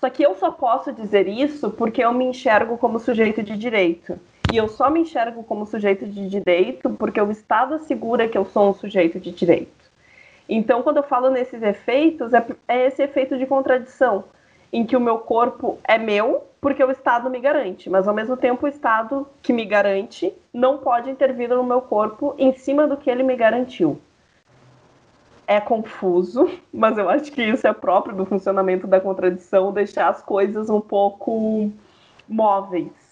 Só 0.00 0.08
que 0.08 0.22
eu 0.22 0.34
só 0.36 0.50
posso 0.50 0.92
dizer 0.92 1.26
isso 1.26 1.70
porque 1.70 2.02
eu 2.04 2.12
me 2.12 2.24
enxergo 2.24 2.78
como 2.78 3.00
sujeito 3.00 3.42
de 3.42 3.56
direito. 3.56 4.18
E 4.50 4.56
eu 4.56 4.66
só 4.66 4.88
me 4.88 5.00
enxergo 5.00 5.42
como 5.44 5.66
sujeito 5.66 6.06
de 6.06 6.26
direito 6.28 6.88
porque 6.90 7.20
o 7.20 7.30
Estado 7.30 7.74
assegura 7.74 8.28
que 8.28 8.38
eu 8.38 8.46
sou 8.46 8.70
um 8.70 8.74
sujeito 8.74 9.20
de 9.20 9.30
direito. 9.30 9.78
Então, 10.48 10.82
quando 10.82 10.96
eu 10.96 11.02
falo 11.02 11.28
nesses 11.28 11.62
efeitos, 11.62 12.32
é, 12.32 12.44
é 12.66 12.86
esse 12.86 13.02
efeito 13.02 13.36
de 13.36 13.44
contradição, 13.44 14.24
em 14.72 14.86
que 14.86 14.96
o 14.96 15.00
meu 15.00 15.18
corpo 15.18 15.78
é 15.84 15.98
meu 15.98 16.44
porque 16.60 16.82
o 16.82 16.90
Estado 16.90 17.28
me 17.28 17.38
garante, 17.38 17.88
mas 17.88 18.08
ao 18.08 18.14
mesmo 18.14 18.36
tempo 18.36 18.64
o 18.64 18.68
Estado 18.68 19.28
que 19.42 19.52
me 19.52 19.64
garante 19.64 20.32
não 20.52 20.78
pode 20.78 21.10
intervir 21.10 21.48
no 21.50 21.62
meu 21.62 21.82
corpo 21.82 22.34
em 22.38 22.52
cima 22.52 22.86
do 22.86 22.96
que 22.96 23.10
ele 23.10 23.22
me 23.22 23.36
garantiu. 23.36 24.00
É 25.46 25.60
confuso, 25.60 26.50
mas 26.72 26.96
eu 26.96 27.08
acho 27.08 27.30
que 27.30 27.42
isso 27.42 27.66
é 27.66 27.72
próprio 27.72 28.16
do 28.16 28.24
funcionamento 28.24 28.86
da 28.86 29.00
contradição, 29.00 29.72
deixar 29.72 30.08
as 30.08 30.22
coisas 30.22 30.70
um 30.70 30.80
pouco 30.80 31.70
móveis. 32.26 33.07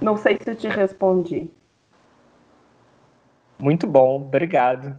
Não 0.00 0.16
sei 0.16 0.38
se 0.40 0.50
eu 0.50 0.56
te 0.56 0.68
respondi. 0.68 1.50
Muito 3.58 3.86
bom, 3.86 4.16
obrigado. 4.16 4.96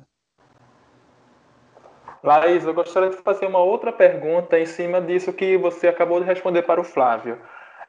Laís, 2.23 2.63
eu 2.63 2.73
gostaria 2.73 3.09
de 3.09 3.17
fazer 3.17 3.47
uma 3.47 3.59
outra 3.59 3.91
pergunta 3.91 4.59
em 4.59 4.65
cima 4.65 5.01
disso 5.01 5.33
que 5.33 5.57
você 5.57 5.87
acabou 5.87 6.19
de 6.19 6.25
responder 6.27 6.61
para 6.61 6.79
o 6.79 6.83
Flávio. 6.83 7.39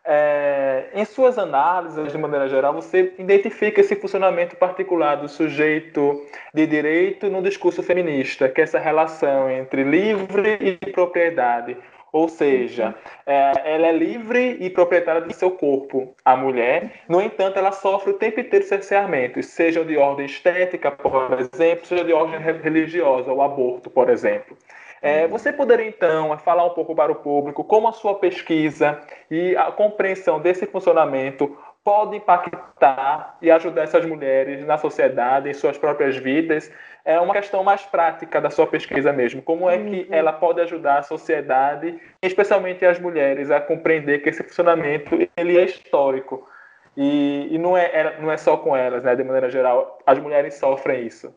É, 0.04 0.88
em 0.94 1.04
suas 1.04 1.38
análises, 1.38 2.10
de 2.10 2.18
maneira 2.18 2.48
geral, 2.48 2.72
você 2.72 3.14
identifica 3.18 3.80
esse 3.80 3.94
funcionamento 3.94 4.56
particular 4.56 5.16
do 5.16 5.28
sujeito 5.28 6.26
de 6.52 6.66
direito 6.66 7.28
no 7.28 7.42
discurso 7.42 7.82
feminista, 7.82 8.48
que 8.48 8.60
é 8.60 8.64
essa 8.64 8.78
relação 8.78 9.50
entre 9.50 9.84
livre 9.84 10.58
e 10.60 10.90
propriedade. 10.90 11.76
Ou 12.12 12.28
seja, 12.28 12.94
é, 13.24 13.74
ela 13.74 13.86
é 13.86 13.92
livre 13.92 14.58
e 14.60 14.68
proprietária 14.68 15.22
do 15.22 15.32
seu 15.32 15.50
corpo, 15.50 16.14
a 16.22 16.36
mulher. 16.36 17.02
No 17.08 17.22
entanto, 17.22 17.58
ela 17.58 17.72
sofre 17.72 18.10
o 18.10 18.18
tempo 18.18 18.38
inteiro 18.38 18.66
cerceamentos, 18.66 19.46
sejam 19.46 19.82
de 19.84 19.96
ordem 19.96 20.26
estética, 20.26 20.90
por 20.90 21.38
exemplo, 21.40 21.86
seja 21.86 22.04
de 22.04 22.12
ordem 22.12 22.38
religiosa, 22.38 23.32
o 23.32 23.40
aborto, 23.40 23.88
por 23.88 24.10
exemplo. 24.10 24.56
É, 25.00 25.26
você 25.26 25.52
poderia, 25.52 25.88
então, 25.88 26.36
falar 26.38 26.64
um 26.64 26.70
pouco 26.70 26.94
para 26.94 27.10
o 27.10 27.16
público 27.16 27.64
como 27.64 27.88
a 27.88 27.92
sua 27.92 28.14
pesquisa 28.14 29.00
e 29.28 29.56
a 29.56 29.72
compreensão 29.72 30.38
desse 30.38 30.64
funcionamento 30.64 31.56
pode 31.84 32.16
impactar 32.16 33.36
e 33.42 33.50
ajudar 33.50 33.82
essas 33.82 34.04
mulheres 34.04 34.64
na 34.64 34.78
sociedade, 34.78 35.48
em 35.48 35.54
suas 35.54 35.76
próprias 35.76 36.16
vidas? 36.16 36.70
É 37.04 37.20
uma 37.20 37.34
questão 37.34 37.64
mais 37.64 37.82
prática 37.82 38.40
da 38.40 38.50
sua 38.50 38.66
pesquisa 38.66 39.12
mesmo. 39.12 39.42
Como 39.42 39.68
é 39.68 39.76
que 39.78 40.02
uhum. 40.02 40.06
ela 40.10 40.32
pode 40.32 40.60
ajudar 40.60 40.98
a 40.98 41.02
sociedade, 41.02 42.00
especialmente 42.22 42.84
as 42.84 42.98
mulheres, 42.98 43.50
a 43.50 43.60
compreender 43.60 44.20
que 44.20 44.28
esse 44.28 44.42
funcionamento 44.42 45.16
ele 45.36 45.58
é 45.58 45.64
histórico 45.64 46.48
e, 46.96 47.48
e 47.50 47.58
não, 47.58 47.76
é, 47.76 48.20
não 48.20 48.30
é 48.30 48.36
só 48.36 48.56
com 48.56 48.76
elas, 48.76 49.02
né? 49.02 49.16
De 49.16 49.24
maneira 49.24 49.50
geral, 49.50 49.98
as 50.06 50.18
mulheres 50.18 50.54
sofrem 50.54 51.06
isso. 51.06 51.34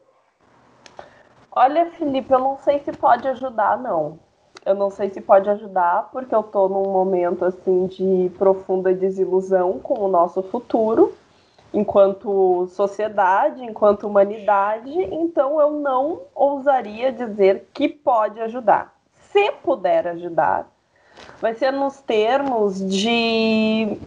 Olha, 1.51 1.85
Felipe, 1.91 2.31
eu 2.33 2.39
não 2.39 2.57
sei 2.57 2.79
se 2.79 2.91
pode 2.91 3.27
ajudar, 3.27 3.77
não. 3.77 4.19
Eu 4.65 4.73
não 4.73 4.89
sei 4.89 5.09
se 5.09 5.21
pode 5.21 5.47
ajudar, 5.47 6.09
porque 6.11 6.33
eu 6.33 6.39
estou 6.39 6.67
num 6.67 6.91
momento 6.91 7.45
assim 7.45 7.85
de 7.85 8.31
profunda 8.35 8.91
desilusão 8.93 9.77
com 9.77 9.99
o 9.99 10.07
nosso 10.07 10.41
futuro, 10.41 11.13
enquanto 11.71 12.65
sociedade, 12.69 13.63
enquanto 13.63 14.07
humanidade, 14.07 14.91
então 14.91 15.61
eu 15.61 15.69
não 15.69 16.21
ousaria 16.33 17.11
dizer 17.11 17.69
que 17.73 17.87
pode 17.87 18.41
ajudar. 18.41 18.95
Se 19.31 19.51
puder 19.63 20.07
ajudar, 20.07 20.67
vai 21.39 21.53
ser 21.53 21.71
nos 21.71 21.99
termos 22.01 22.79
de 22.79 23.99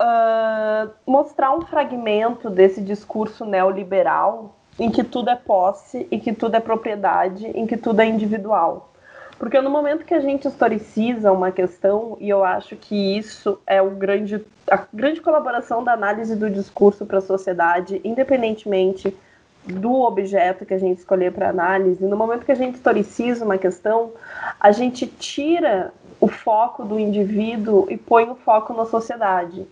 uh, 0.00 0.90
mostrar 1.06 1.52
um 1.54 1.60
fragmento 1.60 2.50
desse 2.50 2.80
discurso 2.80 3.44
neoliberal 3.44 4.56
em 4.78 4.90
que 4.90 5.04
tudo 5.04 5.30
é 5.30 5.36
posse, 5.36 6.08
em 6.10 6.18
que 6.18 6.32
tudo 6.32 6.56
é 6.56 6.60
propriedade, 6.60 7.46
em 7.46 7.66
que 7.66 7.76
tudo 7.76 8.00
é 8.00 8.06
individual. 8.06 8.90
Porque 9.38 9.60
no 9.60 9.68
momento 9.70 10.04
que 10.04 10.14
a 10.14 10.20
gente 10.20 10.48
historiciza 10.48 11.30
uma 11.30 11.52
questão, 11.52 12.16
e 12.20 12.28
eu 12.28 12.42
acho 12.42 12.74
que 12.74 13.18
isso 13.18 13.58
é 13.66 13.82
o 13.82 13.90
grande, 13.90 14.42
a 14.70 14.86
grande 14.92 15.20
colaboração 15.20 15.84
da 15.84 15.92
análise 15.92 16.34
do 16.34 16.48
discurso 16.48 17.04
para 17.04 17.18
a 17.18 17.22
sociedade, 17.22 18.00
independentemente 18.02 19.14
do 19.66 19.92
objeto 20.02 20.64
que 20.64 20.72
a 20.72 20.78
gente 20.78 20.98
escolher 20.98 21.32
para 21.32 21.50
análise, 21.50 22.04
no 22.04 22.16
momento 22.16 22.46
que 22.46 22.52
a 22.52 22.56
gente 22.56 22.76
historiciza 22.76 23.44
uma 23.44 23.58
questão, 23.58 24.12
a 24.58 24.72
gente 24.72 25.06
tira 25.06 25.92
o 26.20 26.28
foco 26.28 26.84
do 26.84 26.98
indivíduo 26.98 27.86
e 27.90 27.96
põe 27.96 28.30
o 28.30 28.36
foco 28.36 28.72
na 28.72 28.86
sociedade. 28.86 29.66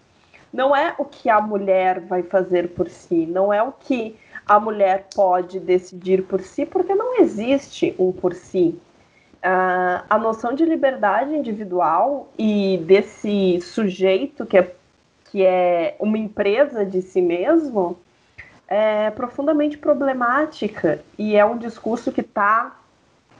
Não 0.52 0.74
é 0.76 0.94
o 0.98 1.04
que 1.04 1.30
a 1.30 1.40
mulher 1.40 2.00
vai 2.00 2.22
fazer 2.22 2.68
por 2.70 2.88
si, 2.88 3.26
não 3.26 3.52
é 3.52 3.62
o 3.62 3.72
que 3.72 4.16
a 4.46 4.60
mulher 4.60 5.06
pode 5.14 5.58
decidir 5.58 6.22
por 6.24 6.40
si, 6.40 6.66
porque 6.66 6.94
não 6.94 7.20
existe 7.20 7.94
um 7.98 8.12
por 8.12 8.34
si. 8.34 8.78
Uh, 9.44 10.00
a 10.08 10.18
noção 10.18 10.54
de 10.54 10.64
liberdade 10.64 11.34
individual 11.34 12.30
e 12.38 12.78
desse 12.86 13.60
sujeito 13.60 14.46
que 14.46 14.56
é, 14.56 14.74
que 15.30 15.44
é 15.44 15.96
uma 16.00 16.16
empresa 16.16 16.82
de 16.82 17.02
si 17.02 17.20
mesmo 17.20 17.98
é 18.66 19.10
profundamente 19.10 19.76
problemática 19.76 21.00
e 21.18 21.36
é 21.36 21.44
um 21.44 21.58
discurso 21.58 22.10
que 22.10 22.22
está 22.22 22.74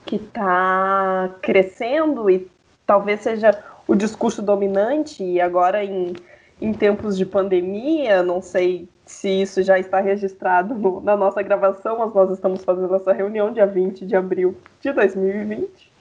que 0.05 0.19
tá 0.19 1.31
crescendo 1.41 2.29
e 2.29 2.51
talvez 2.87 3.21
seja 3.21 3.59
o 3.89 3.95
discurso 3.95 4.43
dominante 4.43 5.25
e 5.25 5.41
agora 5.41 5.83
em, 5.83 6.15
em 6.61 6.73
tempos 6.73 7.17
de 7.17 7.25
pandemia, 7.25 8.23
não 8.23 8.43
sei 8.43 8.89
se 9.07 9.29
isso 9.29 9.63
já 9.63 9.79
está 9.79 10.01
registrado 10.01 10.75
no, 10.75 11.01
na 11.01 11.17
nossa 11.17 11.43
gravação, 11.43 11.99
mas 11.99 12.15
nós 12.15 12.31
estamos 12.31 12.65
fazendo 12.65 12.95
essa 12.95 13.13
reunião 13.13 13.53
dia 13.53 13.67
20 13.67 14.07
de 14.07 14.17
abril 14.17 14.57
de 14.81 14.93
2020, 14.93 15.93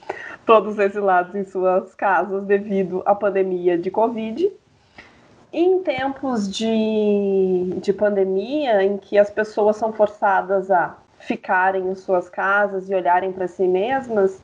todos 0.44 0.78
exilados 0.78 1.34
em 1.34 1.44
suas 1.44 1.94
casas 1.94 2.44
devido 2.44 3.02
à 3.06 3.14
pandemia 3.14 3.78
de 3.78 3.90
Covid. 3.90 4.50
Em 5.52 5.82
tempos 5.82 6.50
de, 6.50 7.78
de 7.80 7.92
pandemia, 7.92 8.82
em 8.82 8.98
que 8.98 9.16
as 9.16 9.30
pessoas 9.30 9.76
são 9.76 9.92
forçadas 9.92 10.70
a 10.70 10.96
ficarem 11.18 11.88
em 11.88 11.94
suas 11.94 12.28
casas 12.28 12.90
e 12.90 12.94
olharem 12.94 13.32
para 13.32 13.48
si 13.48 13.66
mesmas, 13.66 14.40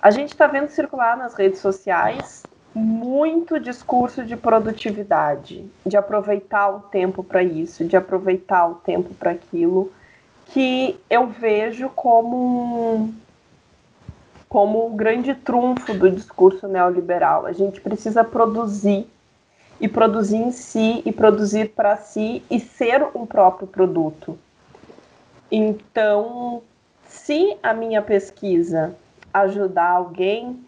a 0.00 0.10
gente 0.10 0.28
está 0.28 0.46
vendo 0.46 0.68
circular 0.68 1.16
nas 1.16 1.34
redes 1.34 1.58
sociais 1.58 2.44
muito 2.74 3.58
discurso 3.58 4.24
de 4.24 4.36
produtividade, 4.36 5.68
de 5.84 5.96
aproveitar 5.96 6.68
o 6.68 6.80
tempo 6.80 7.24
para 7.24 7.42
isso, 7.42 7.84
de 7.84 7.96
aproveitar 7.96 8.68
o 8.68 8.74
tempo 8.76 9.12
para 9.14 9.32
aquilo, 9.32 9.92
que 10.46 10.98
eu 11.10 11.26
vejo 11.26 11.88
como 11.90 13.12
como 14.48 14.86
o 14.86 14.90
grande 14.90 15.34
trunfo 15.34 15.92
do 15.94 16.10
discurso 16.10 16.66
neoliberal. 16.66 17.46
A 17.46 17.52
gente 17.52 17.80
precisa 17.80 18.24
produzir 18.24 19.06
e 19.80 19.86
produzir 19.86 20.36
em 20.36 20.50
si 20.50 21.02
e 21.04 21.12
produzir 21.12 21.70
para 21.70 21.96
si 21.96 22.42
e 22.50 22.58
ser 22.58 23.06
um 23.14 23.26
próprio 23.26 23.66
produto. 23.66 24.38
Então, 25.50 26.62
se 27.06 27.56
a 27.62 27.72
minha 27.72 28.02
pesquisa 28.02 28.94
ajudar 29.32 29.90
alguém, 29.90 30.58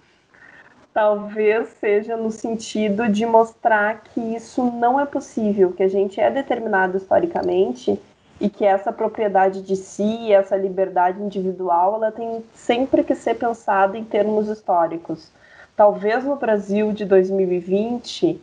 talvez 0.93 1.69
seja 1.81 2.17
no 2.17 2.31
sentido 2.31 3.09
de 3.09 3.27
mostrar 3.27 4.03
que 4.03 4.21
isso 4.21 4.63
não 4.65 4.99
é 4.99 5.07
possível, 5.07 5.73
que 5.73 5.83
a 5.83 5.89
gente 5.89 6.21
é 6.21 6.31
determinado 6.31 6.97
historicamente 6.97 8.01
e 8.41 8.49
que 8.49 8.65
essa 8.65 8.91
propriedade 8.91 9.61
de 9.63 9.77
si, 9.77 10.33
essa 10.33 10.57
liberdade 10.57 11.23
individual, 11.23 11.97
ela 11.97 12.11
tem 12.11 12.43
sempre 12.55 13.05
que 13.05 13.15
ser 13.15 13.35
pensada 13.35 13.99
em 13.99 14.05
termos 14.05 14.49
históricos. 14.49 15.31
talvez 15.77 16.25
no 16.25 16.37
Brasil 16.37 16.93
de 16.93 17.07
2020, 17.07 18.41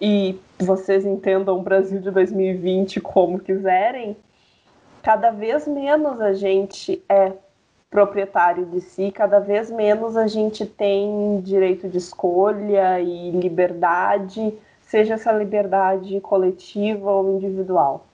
e 0.00 0.40
vocês 0.58 1.06
entendam 1.06 1.58
o 1.58 1.62
Brasil 1.62 2.00
de 2.00 2.10
2020 2.10 3.00
como 3.00 3.38
quiserem, 3.38 4.16
cada 5.00 5.30
vez 5.30 5.66
menos 5.66 6.20
a 6.20 6.32
gente 6.32 7.00
é 7.08 7.32
proprietário 7.88 8.66
de 8.66 8.80
si, 8.80 9.12
cada 9.12 9.38
vez 9.38 9.70
menos 9.70 10.16
a 10.16 10.26
gente 10.26 10.66
tem 10.66 11.40
direito 11.40 11.88
de 11.88 11.98
escolha 11.98 12.98
e 13.00 13.30
liberdade, 13.30 14.52
seja 14.80 15.14
essa 15.14 15.30
liberdade 15.30 16.18
coletiva 16.20 17.12
ou 17.12 17.36
individual. 17.36 18.06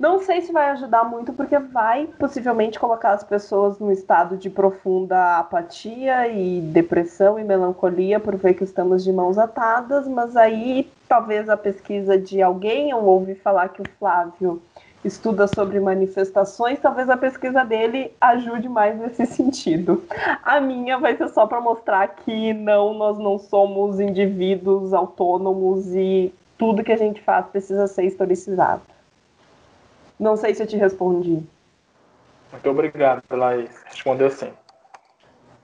Não 0.00 0.18
sei 0.18 0.40
se 0.40 0.50
vai 0.50 0.70
ajudar 0.70 1.04
muito, 1.04 1.30
porque 1.30 1.58
vai 1.58 2.06
possivelmente 2.18 2.80
colocar 2.80 3.10
as 3.10 3.22
pessoas 3.22 3.78
num 3.78 3.92
estado 3.92 4.38
de 4.38 4.48
profunda 4.48 5.36
apatia 5.36 6.26
e 6.26 6.58
depressão 6.62 7.38
e 7.38 7.44
melancolia 7.44 8.18
por 8.18 8.34
ver 8.34 8.54
que 8.54 8.64
estamos 8.64 9.04
de 9.04 9.12
mãos 9.12 9.36
atadas, 9.36 10.08
mas 10.08 10.38
aí 10.38 10.90
talvez 11.06 11.50
a 11.50 11.56
pesquisa 11.56 12.16
de 12.16 12.40
alguém, 12.40 12.88
eu 12.88 13.04
ouvi 13.04 13.34
falar 13.34 13.68
que 13.68 13.82
o 13.82 13.90
Flávio 13.98 14.62
estuda 15.04 15.46
sobre 15.46 15.78
manifestações, 15.78 16.80
talvez 16.80 17.10
a 17.10 17.16
pesquisa 17.18 17.62
dele 17.62 18.10
ajude 18.18 18.70
mais 18.70 18.98
nesse 18.98 19.26
sentido. 19.26 20.02
A 20.42 20.62
minha 20.62 20.96
vai 20.96 21.14
ser 21.14 21.28
só 21.28 21.46
para 21.46 21.60
mostrar 21.60 22.08
que 22.08 22.54
não, 22.54 22.94
nós 22.94 23.18
não 23.18 23.38
somos 23.38 24.00
indivíduos 24.00 24.94
autônomos 24.94 25.94
e 25.94 26.32
tudo 26.56 26.82
que 26.82 26.92
a 26.92 26.96
gente 26.96 27.20
faz 27.20 27.44
precisa 27.48 27.86
ser 27.86 28.04
historicizado. 28.04 28.80
Não 30.20 30.36
sei 30.36 30.54
se 30.54 30.62
eu 30.62 30.66
te 30.66 30.76
respondi. 30.76 31.42
Muito 32.52 32.68
obrigado, 32.68 33.22
Laís. 33.30 33.70
Respondeu 33.86 34.30
sim. 34.30 34.50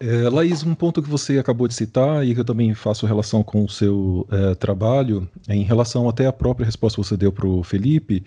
É, 0.00 0.28
Laís, 0.30 0.64
um 0.64 0.74
ponto 0.74 1.02
que 1.02 1.08
você 1.08 1.38
acabou 1.38 1.68
de 1.68 1.74
citar 1.74 2.26
e 2.26 2.34
que 2.34 2.40
eu 2.40 2.44
também 2.44 2.74
faço 2.74 3.06
relação 3.06 3.42
com 3.42 3.64
o 3.64 3.68
seu 3.68 4.26
é, 4.30 4.54
trabalho, 4.54 5.28
é 5.46 5.54
em 5.54 5.62
relação 5.62 6.08
até 6.08 6.26
à 6.26 6.32
própria 6.32 6.64
resposta 6.64 7.00
que 7.00 7.06
você 7.06 7.16
deu 7.16 7.32
para 7.32 7.46
o 7.46 7.62
Felipe, 7.62 8.24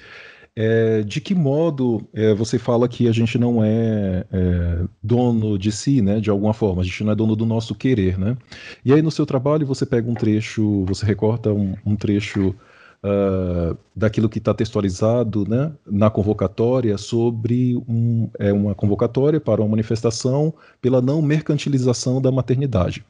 é, 0.56 1.04
de 1.04 1.22
que 1.22 1.34
modo 1.34 2.08
é, 2.14 2.34
você 2.34 2.60
fala 2.60 2.88
que 2.88 3.08
a 3.08 3.12
gente 3.12 3.38
não 3.38 3.64
é, 3.64 4.26
é, 4.32 4.84
dono 5.02 5.58
de 5.58 5.72
si, 5.72 6.02
né, 6.02 6.20
de 6.20 6.30
alguma 6.30 6.54
forma, 6.54 6.82
a 6.82 6.86
gente 6.86 7.04
não 7.04 7.12
é 7.12 7.16
dono 7.16 7.36
do 7.36 7.46
nosso 7.46 7.74
querer, 7.76 8.18
né? 8.18 8.36
E 8.84 8.92
aí 8.92 9.02
no 9.02 9.12
seu 9.12 9.26
trabalho 9.26 9.66
você 9.66 9.86
pega 9.86 10.10
um 10.10 10.16
trecho, 10.16 10.84
você 10.86 11.06
recorta 11.06 11.54
um, 11.54 11.76
um 11.86 11.96
trecho 11.96 12.56
uh, 13.04 13.78
daquilo 13.96 14.30
que 14.30 14.40
está 14.40 14.54
textualizado 14.54 15.48
né, 15.48 15.72
na 15.86 16.10
convocatória 16.10 16.98
sobre 16.98 17.76
um, 17.88 18.30
é, 18.40 18.52
uma 18.52 18.76
convocatória 18.76 19.40
para 19.40 19.62
uma 19.62 19.70
manifestação 19.70 20.54
pela 20.82 21.02
não 21.02 21.22
mercantilização 21.22 22.22
da 22.22 22.32
maternidade. 22.32 23.06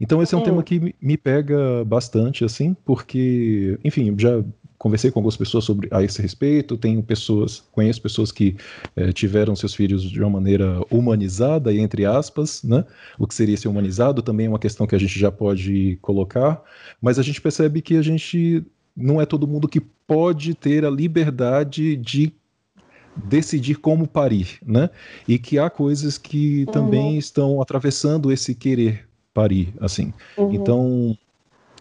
Então 0.00 0.22
esse 0.22 0.34
é 0.34 0.38
um 0.38 0.40
hum. 0.40 0.44
tema 0.44 0.62
que 0.62 0.94
me 1.00 1.16
pega 1.16 1.84
bastante, 1.84 2.44
assim, 2.44 2.76
porque, 2.84 3.78
enfim, 3.84 4.14
já 4.18 4.42
conversei 4.82 5.12
com 5.12 5.20
algumas 5.20 5.36
pessoas 5.36 5.64
sobre 5.64 5.88
a 5.92 6.02
esse 6.02 6.20
respeito. 6.20 6.76
Tenho 6.76 7.00
pessoas, 7.04 7.62
conheço 7.70 8.02
pessoas 8.02 8.32
que 8.32 8.56
eh, 8.96 9.12
tiveram 9.12 9.54
seus 9.54 9.74
filhos 9.76 10.02
de 10.02 10.20
uma 10.20 10.28
maneira 10.28 10.80
humanizada, 10.90 11.72
entre 11.72 12.04
aspas, 12.04 12.64
né? 12.64 12.84
O 13.16 13.24
que 13.28 13.32
seria 13.32 13.56
ser 13.56 13.68
humanizado 13.68 14.22
também 14.22 14.46
é 14.46 14.48
uma 14.48 14.58
questão 14.58 14.84
que 14.84 14.96
a 14.96 14.98
gente 14.98 15.16
já 15.16 15.30
pode 15.30 15.98
colocar, 16.02 16.60
mas 17.00 17.16
a 17.16 17.22
gente 17.22 17.40
percebe 17.40 17.80
que 17.80 17.96
a 17.96 18.02
gente 18.02 18.66
não 18.96 19.20
é 19.20 19.26
todo 19.26 19.48
mundo 19.48 19.68
que 19.68 19.80
pode 19.80 20.54
ter 20.54 20.84
a 20.84 20.90
liberdade 20.90 21.96
de 21.96 22.32
decidir 23.16 23.76
como 23.76 24.06
parir, 24.06 24.58
né? 24.64 24.90
E 25.28 25.38
que 25.38 25.58
há 25.58 25.68
coisas 25.68 26.16
que 26.16 26.64
uhum. 26.66 26.72
também 26.72 27.18
estão 27.18 27.60
atravessando 27.60 28.32
esse 28.32 28.54
querer 28.54 29.06
parir, 29.34 29.74
assim. 29.80 30.12
Uhum. 30.36 30.54
Então, 30.54 31.18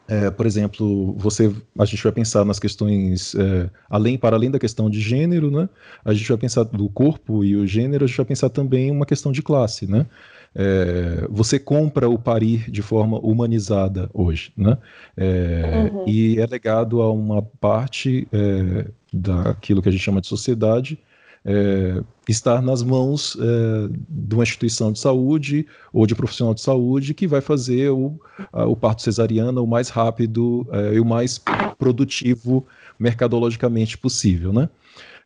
é, 0.08 0.30
por 0.30 0.45
exemplo, 0.45 1.13
você, 1.13 1.54
a 1.78 1.86
gente 1.86 2.04
vai 2.04 2.12
pensar 2.12 2.43
nas 2.43 2.60
questões 2.60 3.34
é, 3.36 3.69
além 3.89 4.17
para 4.17 4.36
além 4.36 4.52
da 4.52 4.60
questão 4.60 4.89
de 4.89 5.00
gênero, 5.00 5.50
né? 5.50 5.69
A 6.04 6.13
gente 6.13 6.28
vai 6.28 6.38
pensar 6.38 6.63
do 6.63 6.89
corpo 6.89 7.43
e 7.43 7.56
o 7.56 7.65
gênero, 7.65 8.04
a 8.04 8.08
gente 8.08 8.17
vai 8.17 8.26
pensar 8.26 8.50
também 8.50 8.91
uma 8.91 9.06
questão 9.06 9.32
de 9.32 9.41
classe, 9.41 9.88
né? 9.88 10.06
É, 10.54 11.28
você 11.30 11.58
compra 11.58 12.10
o 12.10 12.20
parir 12.20 12.70
de 12.70 12.82
forma 12.82 13.18
humanizada 13.20 14.10
hoje, 14.14 14.52
né? 14.58 14.78
É, 15.16 15.90
uhum. 15.94 16.04
E 16.08 16.40
é 16.40 16.46
legado 16.46 17.02
a 17.02 17.12
uma 17.12 17.42
parte 17.42 18.28
é, 18.34 18.88
daquilo 19.14 19.82
que 19.82 19.90
a 19.90 19.92
gente 19.92 20.04
chama 20.04 20.20
de 20.20 20.28
sociedade 20.28 21.00
é, 21.44 22.02
estar 22.28 22.62
nas 22.62 22.84
mãos 22.84 23.36
é, 23.40 23.90
de 24.08 24.36
uma 24.36 24.44
instituição 24.44 24.92
de 24.92 25.00
saúde 25.00 25.66
ou 25.92 26.06
de 26.06 26.16
profissional 26.16 26.54
de 26.54 26.62
saúde 26.62 27.14
que 27.14 27.28
vai 27.28 27.42
fazer 27.42 27.90
o, 27.90 28.20
a, 28.54 28.66
o 28.66 28.76
parto 28.76 29.02
cesariano 29.02 29.64
o 29.64 29.68
mais 29.68 29.90
rápido 29.90 30.68
é, 30.72 30.94
e 30.94 31.00
o 31.00 31.06
mais 31.06 31.42
produtivo 31.78 32.66
mercadologicamente 33.00 33.98
possível, 33.98 34.54
né? 34.54 34.70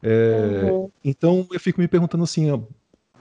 Uhum. 0.03 0.89
Então 1.03 1.47
eu 1.51 1.59
fico 1.59 1.81
me 1.81 1.87
perguntando 1.87 2.23
assim, 2.23 2.51
ó, 2.51 2.59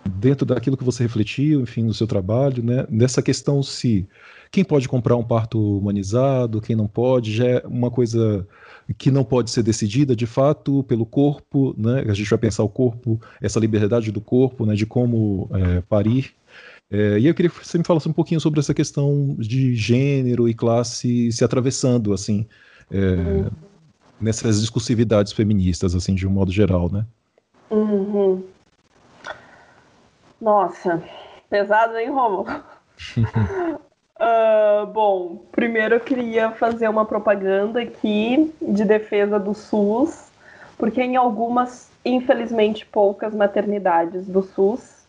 dentro 0.08 0.46
daquilo 0.46 0.76
que 0.76 0.84
você 0.84 1.02
refletiu, 1.02 1.60
enfim, 1.60 1.82
no 1.82 1.94
seu 1.94 2.06
trabalho, 2.06 2.62
né, 2.62 2.86
nessa 2.90 3.22
questão 3.22 3.62
se 3.62 4.06
quem 4.50 4.62
pode 4.62 4.88
comprar 4.88 5.16
um 5.16 5.24
parto 5.24 5.78
humanizado, 5.78 6.60
quem 6.60 6.76
não 6.76 6.86
pode, 6.86 7.32
já 7.32 7.44
é 7.44 7.62
uma 7.66 7.90
coisa 7.90 8.46
que 8.96 9.10
não 9.10 9.24
pode 9.24 9.50
ser 9.50 9.62
decidida 9.62 10.14
de 10.14 10.26
fato 10.26 10.84
pelo 10.84 11.04
corpo, 11.04 11.74
né? 11.76 12.04
A 12.06 12.14
gente 12.14 12.30
vai 12.30 12.38
pensar 12.38 12.62
o 12.62 12.68
corpo, 12.68 13.20
essa 13.40 13.58
liberdade 13.58 14.12
do 14.12 14.20
corpo, 14.20 14.64
né, 14.64 14.74
de 14.74 14.86
como 14.86 15.50
é, 15.52 15.80
parir. 15.80 16.32
É, 16.90 17.18
e 17.18 17.26
eu 17.26 17.34
queria 17.34 17.50
que 17.50 17.66
você 17.66 17.78
me 17.78 17.84
falasse 17.84 18.08
um 18.08 18.12
pouquinho 18.12 18.40
sobre 18.40 18.60
essa 18.60 18.72
questão 18.72 19.34
de 19.38 19.74
gênero 19.74 20.48
e 20.48 20.54
classe 20.54 21.32
se 21.32 21.42
atravessando, 21.42 22.12
assim, 22.12 22.46
é, 22.92 22.98
uhum. 22.98 23.50
nessas 24.20 24.60
discursividades 24.60 25.32
feministas, 25.32 25.94
assim, 25.96 26.14
de 26.14 26.28
um 26.28 26.30
modo 26.30 26.52
geral, 26.52 26.88
né? 26.92 27.04
Uhum. 27.70 28.44
Nossa, 30.40 31.02
pesado, 31.48 31.96
hein, 31.96 32.10
Romulo? 32.10 32.46
uh, 34.20 34.86
bom, 34.92 35.42
primeiro 35.52 35.94
eu 35.94 36.00
queria 36.00 36.50
fazer 36.50 36.88
uma 36.88 37.04
propaganda 37.04 37.80
aqui 37.80 38.52
de 38.60 38.84
defesa 38.84 39.38
do 39.38 39.54
SUS, 39.54 40.30
porque 40.76 41.02
em 41.02 41.16
algumas, 41.16 41.90
infelizmente 42.04 42.84
poucas 42.84 43.34
maternidades 43.34 44.26
do 44.26 44.42
SUS 44.42 45.04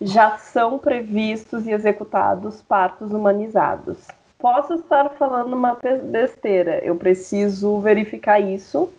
já 0.00 0.36
são 0.36 0.78
previstos 0.78 1.66
e 1.66 1.70
executados 1.70 2.60
partos 2.62 3.12
humanizados. 3.12 3.98
Posso 4.38 4.74
estar 4.74 5.10
falando 5.10 5.54
uma 5.54 5.78
besteira, 6.02 6.84
eu 6.84 6.96
preciso 6.96 7.78
verificar 7.78 8.40
isso, 8.40 8.92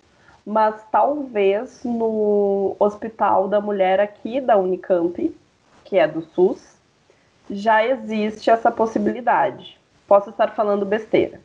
mas 0.46 0.84
talvez 0.92 1.84
no 1.84 2.76
Hospital 2.80 3.48
da 3.48 3.62
Mulher 3.62 4.00
aqui 4.00 4.42
da 4.42 4.58
Unicamp, 4.58 5.36
que 5.86 5.98
é 5.98 6.08
do 6.08 6.22
SUS, 6.22 6.62
já 7.50 7.86
existe 7.86 8.50
essa 8.50 8.72
possibilidade. 8.72 9.80
Posso 10.08 10.30
estar 10.30 10.52
falando 10.52 10.86
besteira. 10.86 11.40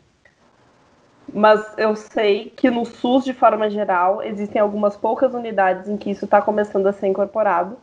Mas 1.33 1.75
eu 1.77 1.95
sei 1.95 2.51
que 2.57 2.71
no 2.71 2.85
SUS, 2.87 3.25
de 3.25 3.35
forma 3.35 3.69
geral, 3.69 4.23
existem 4.23 4.61
algumas 4.61 4.97
poucas 4.97 5.35
unidades 5.35 5.89
em 5.89 5.97
que 5.97 6.11
isso 6.11 6.25
está 6.25 6.41
começando 6.41 6.87
a 6.87 6.93
ser 6.93 7.07
incorporado. 7.07 7.77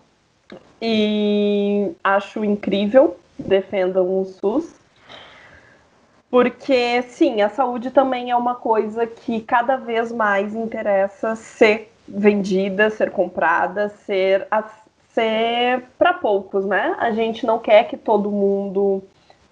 E 0.81 1.91
acho 2.03 2.43
incrível, 2.43 3.17
defendam 3.37 4.19
o 4.19 4.25
SUS. 4.25 4.73
Porque, 6.29 7.01
sim, 7.03 7.41
a 7.41 7.49
saúde 7.49 7.91
também 7.91 8.31
é 8.31 8.35
uma 8.35 8.55
coisa 8.55 9.05
que 9.05 9.41
cada 9.41 9.77
vez 9.77 10.11
mais 10.11 10.53
interessa 10.55 11.35
ser 11.35 11.91
vendida, 12.07 12.89
ser 12.89 13.11
comprada, 13.11 13.89
ser, 13.89 14.47
ser 15.13 15.83
para 15.97 16.13
poucos, 16.13 16.65
né? 16.65 16.95
A 16.99 17.11
gente 17.11 17.45
não 17.45 17.59
quer 17.59 17.87
que 17.87 17.95
todo 17.95 18.31
mundo 18.31 19.03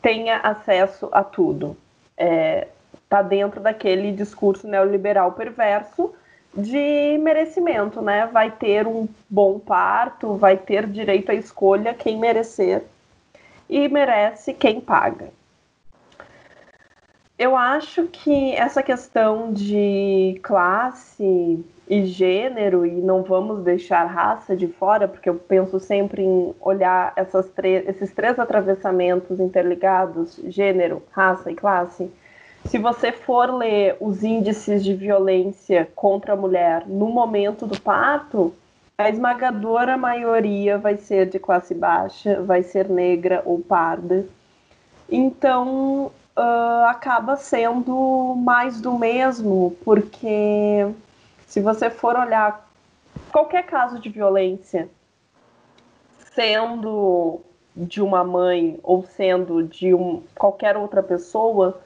tenha 0.02 0.38
acesso 0.38 1.10
a 1.12 1.24
tudo. 1.24 1.78
É, 2.18 2.68
tá 3.08 3.22
dentro 3.22 3.62
daquele 3.62 4.12
discurso 4.12 4.68
neoliberal 4.68 5.32
perverso 5.34 6.14
de 6.56 7.18
merecimento, 7.20 8.02
né? 8.02 8.28
Vai 8.28 8.52
ter 8.52 8.86
um 8.88 9.08
bom 9.30 9.60
parto, 9.60 10.36
vai 10.36 10.58
ter 10.58 10.86
direito 10.88 11.32
à 11.32 11.36
escolha 11.36 11.94
quem 11.94 12.18
merecer 12.18 12.84
e 13.70 13.88
merece 13.88 14.54
quem 14.54 14.82
paga 14.82 15.30
eu 17.38 17.56
acho 17.56 18.08
que 18.08 18.54
essa 18.54 18.84
questão 18.84 19.52
de 19.52 20.40
classe 20.44 21.64
e 21.90 22.06
gênero, 22.06 22.86
e 22.86 22.92
não 22.92 23.24
vamos 23.24 23.64
deixar 23.64 24.06
raça 24.06 24.56
de 24.56 24.68
fora, 24.68 25.08
porque 25.08 25.30
eu 25.30 25.36
penso 25.36 25.80
sempre 25.80 26.24
em 26.24 26.54
olhar 26.62 27.14
esses 27.18 28.12
três 28.14 28.40
atravessamentos 28.40 29.40
interligados, 29.40 30.40
gênero, 30.46 31.04
raça 31.12 31.52
e 31.52 31.56
classe. 31.56 32.10
Se 32.66 32.78
você 32.78 33.12
for 33.12 33.54
ler 33.54 33.98
os 34.00 34.24
índices 34.24 34.84
de 34.84 34.94
violência 34.94 35.90
contra 35.94 36.34
a 36.34 36.38
mulher 36.38 36.88
no 36.88 37.08
momento 37.10 37.68
do 37.68 37.80
parto, 37.82 38.54
a 38.98 39.10
esmagadora 39.10 39.98
maioria 39.98 40.78
vai 40.78 40.96
ser 40.96 41.28
de 41.28 41.40
classe 41.40 41.74
baixa, 41.74 42.42
vai 42.42 42.64
ser 42.64 42.88
negra 42.88 43.42
ou 43.44 43.60
parda 43.60 44.26
Então, 45.10 46.12
uh, 46.38 46.86
acaba 46.88 47.36
sendo 47.36 48.36
mais 48.38 48.82
do 48.82 48.98
mesmo, 48.98 49.76
porque 49.84 50.88
se 51.48 51.62
você 51.62 51.90
for 51.90 52.16
olhar 52.16 52.68
qualquer 53.32 53.64
caso 53.64 54.00
de 54.00 54.10
violência, 54.10 54.90
sendo 56.36 57.42
de 57.76 58.02
uma 58.02 58.24
mãe 58.24 58.80
ou 58.84 59.04
sendo 59.04 59.64
de 59.64 59.94
um, 59.94 60.22
qualquer 60.36 60.78
outra 60.78 61.02
pessoa, 61.02 61.82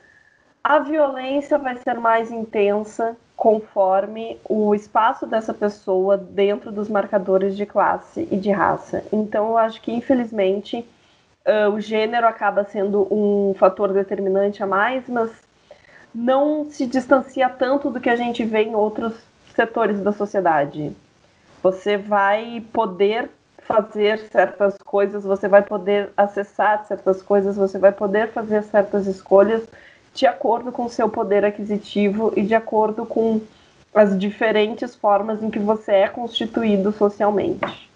a 0.63 0.79
violência 0.79 1.57
vai 1.57 1.77
ser 1.77 1.95
mais 1.95 2.29
intensa 2.29 3.15
conforme 3.37 4.39
o 4.49 4.73
espaço 4.73 5.25
dessa 5.27 5.53
pessoa 5.53 6.17
dentro 6.17 6.71
dos 6.71 6.89
marcadores 6.89 7.55
de 7.55 7.65
classe 7.65 8.27
e 8.31 8.35
de 8.35 8.51
raça. 8.51 9.03
Então, 9.13 9.49
eu 9.49 9.57
acho 9.57 9.79
que, 9.81 9.91
infelizmente, 9.91 10.85
uh, 11.47 11.71
o 11.71 11.79
gênero 11.79 12.27
acaba 12.27 12.63
sendo 12.65 13.07
um 13.09 13.53
fator 13.57 13.93
determinante 13.93 14.61
a 14.61 14.67
mais, 14.67 15.07
mas 15.07 15.31
não 16.13 16.69
se 16.69 16.85
distancia 16.85 17.49
tanto 17.49 17.89
do 17.89 17.99
que 17.99 18.09
a 18.09 18.15
gente 18.15 18.43
vê 18.43 18.63
em 18.63 18.75
outros 18.75 19.13
setores 19.55 20.01
da 20.01 20.11
sociedade. 20.11 20.95
Você 21.63 21.97
vai 21.97 22.63
poder 22.71 23.29
fazer 23.59 24.19
certas 24.31 24.77
coisas, 24.77 25.23
você 25.23 25.47
vai 25.47 25.61
poder 25.61 26.09
acessar 26.15 26.85
certas 26.85 27.21
coisas, 27.21 27.55
você 27.55 27.77
vai 27.77 27.91
poder 27.91 28.29
fazer 28.31 28.63
certas 28.63 29.07
escolhas 29.07 29.63
de 30.13 30.25
acordo 30.25 30.71
com 30.71 30.85
o 30.85 30.89
seu 30.89 31.09
poder 31.09 31.43
aquisitivo 31.43 32.31
e 32.35 32.43
de 32.43 32.55
acordo 32.55 33.05
com 33.05 33.41
as 33.93 34.17
diferentes 34.17 34.95
formas 34.95 35.43
em 35.43 35.49
que 35.49 35.59
você 35.59 35.91
é 35.91 36.07
constituído 36.07 36.91
socialmente. 36.91 37.87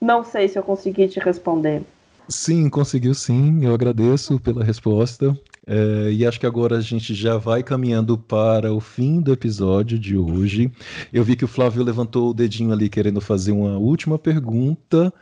Não 0.00 0.24
sei 0.24 0.48
se 0.48 0.58
eu 0.58 0.62
consegui 0.62 1.08
te 1.08 1.18
responder. 1.18 1.82
Sim, 2.28 2.68
conseguiu 2.68 3.14
sim. 3.14 3.64
Eu 3.64 3.72
agradeço 3.72 4.38
pela 4.38 4.62
resposta. 4.62 5.36
É, 5.66 6.10
e 6.12 6.26
acho 6.26 6.38
que 6.38 6.46
agora 6.46 6.76
a 6.76 6.80
gente 6.80 7.14
já 7.14 7.36
vai 7.36 7.62
caminhando 7.62 8.16
para 8.16 8.72
o 8.72 8.80
fim 8.80 9.20
do 9.20 9.32
episódio 9.32 9.98
de 9.98 10.16
hoje. 10.16 10.70
Eu 11.12 11.24
vi 11.24 11.36
que 11.36 11.44
o 11.44 11.48
Flávio 11.48 11.82
levantou 11.82 12.30
o 12.30 12.34
dedinho 12.34 12.72
ali 12.72 12.88
querendo 12.88 13.20
fazer 13.20 13.52
uma 13.52 13.78
última 13.78 14.18
pergunta. 14.18 15.12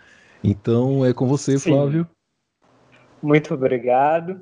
Então 0.42 1.04
é 1.04 1.12
com 1.12 1.26
você, 1.26 1.58
sim. 1.58 1.70
Flávio. 1.70 2.08
Muito 3.22 3.54
obrigado. 3.54 4.38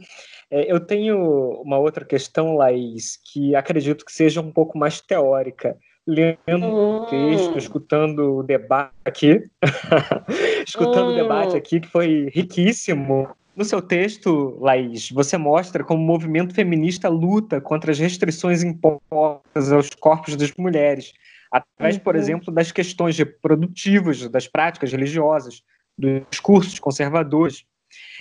É, 0.50 0.70
eu 0.70 0.80
tenho 0.80 1.18
uma 1.62 1.78
outra 1.78 2.04
questão, 2.04 2.56
Laís, 2.56 3.18
que 3.32 3.54
acredito 3.54 4.04
que 4.04 4.12
seja 4.12 4.40
um 4.40 4.50
pouco 4.50 4.76
mais 4.76 5.00
teórica 5.00 5.76
lendo 6.06 6.66
o 6.66 7.02
hum. 7.02 7.06
texto, 7.06 7.58
escutando 7.58 8.38
o 8.38 8.42
debate 8.42 8.94
aqui, 9.04 9.42
escutando 10.66 11.08
o 11.08 11.12
hum. 11.12 11.16
debate 11.16 11.56
aqui, 11.56 11.80
que 11.80 11.88
foi 11.88 12.30
riquíssimo. 12.32 13.28
No 13.56 13.64
seu 13.64 13.80
texto, 13.80 14.58
Laís, 14.60 15.10
você 15.10 15.38
mostra 15.38 15.84
como 15.84 16.02
o 16.02 16.06
movimento 16.06 16.54
feminista 16.54 17.08
luta 17.08 17.60
contra 17.60 17.92
as 17.92 17.98
restrições 17.98 18.64
impostas 18.64 19.72
aos 19.72 19.88
corpos 19.90 20.34
das 20.36 20.52
mulheres, 20.56 21.12
através, 21.50 21.96
por 21.96 22.14
uhum. 22.14 22.20
exemplo, 22.20 22.52
das 22.52 22.72
questões 22.72 23.16
reprodutivas, 23.16 24.28
das 24.28 24.48
práticas 24.48 24.90
religiosas, 24.90 25.62
dos 25.96 26.22
discursos 26.30 26.80
conservadores. 26.80 27.64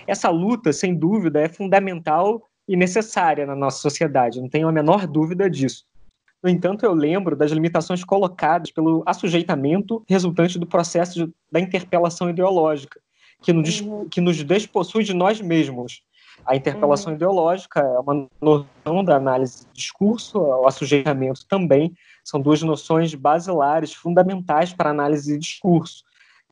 Essa 0.05 0.29
luta, 0.29 0.71
sem 0.71 0.95
dúvida, 0.95 1.41
é 1.41 1.49
fundamental 1.49 2.47
e 2.67 2.77
necessária 2.77 3.45
na 3.45 3.55
nossa 3.55 3.79
sociedade, 3.79 4.39
não 4.39 4.47
tenho 4.47 4.67
a 4.67 4.71
menor 4.71 5.07
dúvida 5.07 5.49
disso. 5.49 5.83
No 6.43 6.49
entanto, 6.49 6.85
eu 6.85 6.93
lembro 6.93 7.37
das 7.37 7.51
limitações 7.51 8.03
colocadas 8.03 8.69
pelo 8.69 9.01
assujeitamento 9.05 10.03
resultante 10.09 10.59
do 10.59 10.67
processo 10.67 11.25
de, 11.25 11.33
da 11.49 11.57
interpelação 11.57 12.29
ideológica, 12.29 12.99
que 13.41 13.53
nos, 13.53 13.79
uhum. 13.79 14.09
que 14.09 14.19
nos 14.19 14.43
despossui 14.43 15.05
de 15.05 15.13
nós 15.13 15.39
mesmos. 15.39 16.03
A 16.45 16.53
interpelação 16.53 17.11
uhum. 17.11 17.15
ideológica 17.15 17.79
é 17.79 17.99
uma 17.99 18.27
noção 18.41 19.03
da 19.05 19.15
análise 19.15 19.65
de 19.67 19.73
discurso, 19.73 20.37
o 20.37 20.67
assujeitamento 20.67 21.45
também, 21.47 21.93
são 22.25 22.41
duas 22.41 22.61
noções 22.61 23.15
basilares, 23.15 23.93
fundamentais 23.93 24.73
para 24.73 24.89
a 24.89 24.91
análise 24.91 25.31
de 25.31 25.39
discurso. 25.39 26.03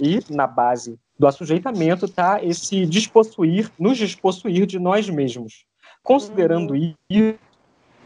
E, 0.01 0.19
na 0.30 0.47
base 0.47 0.97
do 1.19 1.27
assujeitamento, 1.27 2.06
está 2.06 2.41
esse 2.41 2.86
despossuir, 2.86 3.69
nos 3.77 3.97
despossuir 3.97 4.65
de 4.65 4.80
nós 4.80 5.10
mesmos. 5.10 5.65
Considerando 6.01 6.73
uhum. 6.73 6.95
isso, 7.10 7.39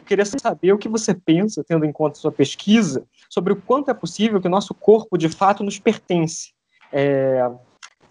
queria 0.06 0.26
saber 0.26 0.72
o 0.72 0.78
que 0.78 0.88
você 0.88 1.14
pensa, 1.14 1.64
tendo 1.64 1.86
em 1.86 1.92
conta 1.92 2.18
sua 2.18 2.32
pesquisa, 2.32 3.06
sobre 3.30 3.54
o 3.54 3.62
quanto 3.62 3.92
é 3.92 3.94
possível 3.94 4.40
que 4.40 4.48
o 4.48 4.52
nosso 4.52 4.74
corpo 4.74 5.18
de 5.18 5.30
fato 5.30 5.64
nos 5.64 5.80
pertence. 5.80 6.54
É, 6.94 7.50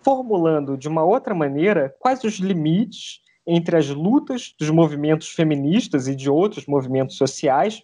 formulando 0.02 0.76
de 0.76 0.87
uma 0.87 1.02
outra 1.02 1.35
maneira 1.35 1.94
quais 1.98 2.22
os 2.24 2.35
limites 2.35 3.20
entre 3.46 3.76
as 3.76 3.88
lutas 3.88 4.54
dos 4.59 4.68
movimentos 4.68 5.28
feministas 5.28 6.07
e 6.07 6.14
de 6.14 6.28
outros 6.30 6.66
movimentos 6.66 7.16
sociais 7.16 7.83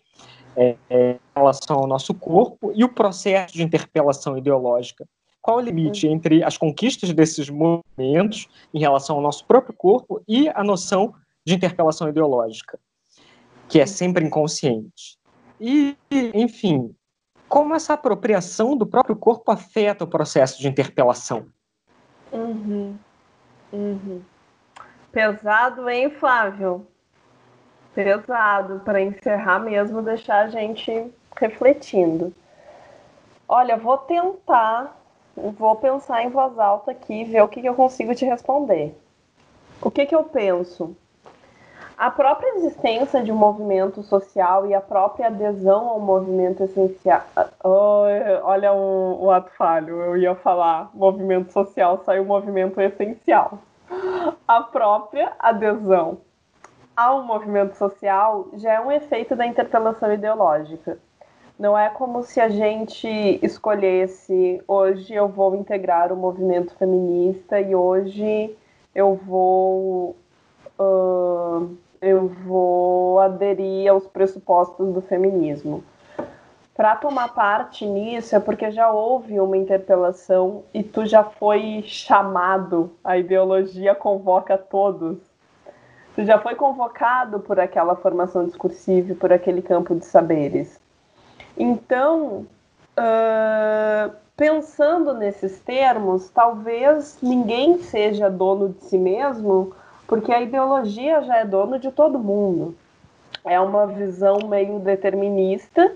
é, 0.57 0.77
é, 0.89 1.11
em 1.13 1.19
relação 1.35 1.79
ao 1.79 1.87
nosso 1.87 2.13
corpo 2.13 2.73
e 2.75 2.85
o 2.85 2.89
processo 2.89 3.55
de 3.55 3.63
interpelação 3.63 4.37
ideológica. 4.37 5.07
Qual 5.41 5.57
o 5.57 5.61
limite 5.61 6.07
entre 6.07 6.43
as 6.45 6.59
conquistas 6.59 7.13
desses 7.15 7.49
movimentos 7.49 8.47
em 8.75 8.79
relação 8.79 9.17
ao 9.17 9.23
nosso 9.23 9.47
próprio 9.47 9.75
corpo 9.75 10.23
e 10.29 10.49
a 10.51 10.63
noção 10.63 11.15
de 11.47 11.55
interpelação 11.55 12.09
ideológica? 12.09 12.79
Que 13.71 13.81
é 13.81 13.87
sempre 13.87 14.25
inconsciente. 14.25 15.17
E, 15.61 15.97
enfim, 16.35 16.93
como 17.49 17.73
essa 17.73 17.95
apropriação 17.95 18.77
do 18.77 18.85
próprio 18.85 19.15
corpo 19.15 19.51
afeta 19.53 20.03
o 20.03 20.09
processo 20.09 20.61
de 20.61 20.67
interpelação? 20.67 21.47
Uhum. 22.33 22.99
Uhum. 23.73 24.23
Pesado, 25.13 25.89
hein, 25.89 26.11
Flávio? 26.11 26.85
Pesado, 27.95 28.81
para 28.81 29.01
encerrar 29.01 29.61
mesmo, 29.61 30.03
deixar 30.03 30.47
a 30.47 30.49
gente 30.49 31.13
refletindo. 31.37 32.35
Olha, 33.47 33.77
vou 33.77 33.99
tentar, 33.99 35.01
vou 35.37 35.77
pensar 35.77 36.25
em 36.25 36.29
voz 36.29 36.59
alta 36.59 36.91
aqui, 36.91 37.25
ver 37.25 37.43
o 37.43 37.49
que, 37.49 37.61
que 37.61 37.69
eu 37.69 37.75
consigo 37.75 38.15
te 38.17 38.25
responder. 38.25 38.97
O 39.81 39.91
que, 39.93 40.07
que 40.07 40.15
eu 40.15 40.25
penso? 40.25 40.97
A 42.01 42.11
própria 42.11 42.57
existência 42.57 43.23
de 43.23 43.31
um 43.31 43.37
movimento 43.37 44.03
social 44.03 44.67
e 44.67 44.73
a 44.73 44.81
própria 44.81 45.27
adesão 45.27 45.87
ao 45.87 46.01
movimento 46.01 46.65
essencial. 46.65 47.23
Oh, 47.63 48.05
olha 48.43 48.73
o, 48.73 49.25
o 49.25 49.31
ato 49.31 49.51
falho, 49.51 50.01
eu 50.01 50.17
ia 50.17 50.35
falar 50.35 50.91
movimento 50.95 51.53
social, 51.53 51.99
saiu 51.99 52.25
movimento 52.25 52.81
essencial. 52.81 53.59
A 54.49 54.63
própria 54.63 55.31
adesão 55.39 56.23
ao 56.97 57.23
movimento 57.23 57.77
social 57.77 58.49
já 58.55 58.73
é 58.73 58.81
um 58.81 58.91
efeito 58.91 59.37
da 59.37 59.47
interpelação 59.47 60.11
ideológica. 60.11 60.99
Não 61.59 61.77
é 61.77 61.91
como 61.91 62.23
se 62.23 62.41
a 62.41 62.49
gente 62.49 63.39
escolhesse 63.43 64.63
hoje 64.67 65.13
eu 65.13 65.29
vou 65.29 65.55
integrar 65.55 66.11
o 66.15 66.17
movimento 66.17 66.75
feminista 66.77 67.61
e 67.61 67.75
hoje 67.75 68.57
eu 68.95 69.17
vou 69.17 70.17
uh, 70.79 71.77
eu 72.01 72.29
vou 72.29 73.19
aderir 73.21 73.91
aos 73.91 74.07
pressupostos 74.07 74.93
do 74.93 75.03
feminismo. 75.03 75.85
Para 76.75 76.97
tomar 76.97 77.35
parte 77.35 77.85
nisso 77.85 78.35
é 78.35 78.41
porque 78.41 78.71
já 78.71 78.91
houve 78.91 79.39
uma 79.39 79.57
interpelação 79.57 80.63
e 80.73 80.83
tu 80.83 81.05
já 81.05 81.23
foi 81.23 81.83
chamado, 81.85 82.91
a 83.05 83.19
ideologia 83.19 83.95
convoca 83.95 84.57
todos. 84.57 85.19
Tu 86.15 86.25
já 86.25 86.39
foi 86.39 86.55
convocado 86.55 87.41
por 87.41 87.61
aquela 87.61 87.95
formação 87.97 88.47
discursiva, 88.47 89.15
por 89.15 89.31
aquele 89.31 89.61
campo 89.61 89.95
de 89.95 90.07
saberes. 90.07 90.81
Então, 91.57 92.47
uh, 92.97 94.11
pensando 94.35 95.13
nesses 95.13 95.61
termos, 95.61 96.31
talvez 96.31 97.19
ninguém 97.23 97.79
seja 97.81 98.31
dono 98.31 98.71
de 98.71 98.85
si 98.85 98.97
mesmo 98.97 99.75
porque 100.11 100.33
a 100.33 100.41
ideologia 100.41 101.23
já 101.23 101.37
é 101.37 101.45
dono 101.45 101.79
de 101.79 101.93
todo 101.93 102.19
mundo. 102.19 102.75
É 103.45 103.61
uma 103.61 103.87
visão 103.87 104.41
meio 104.49 104.81
determinista, 104.81 105.95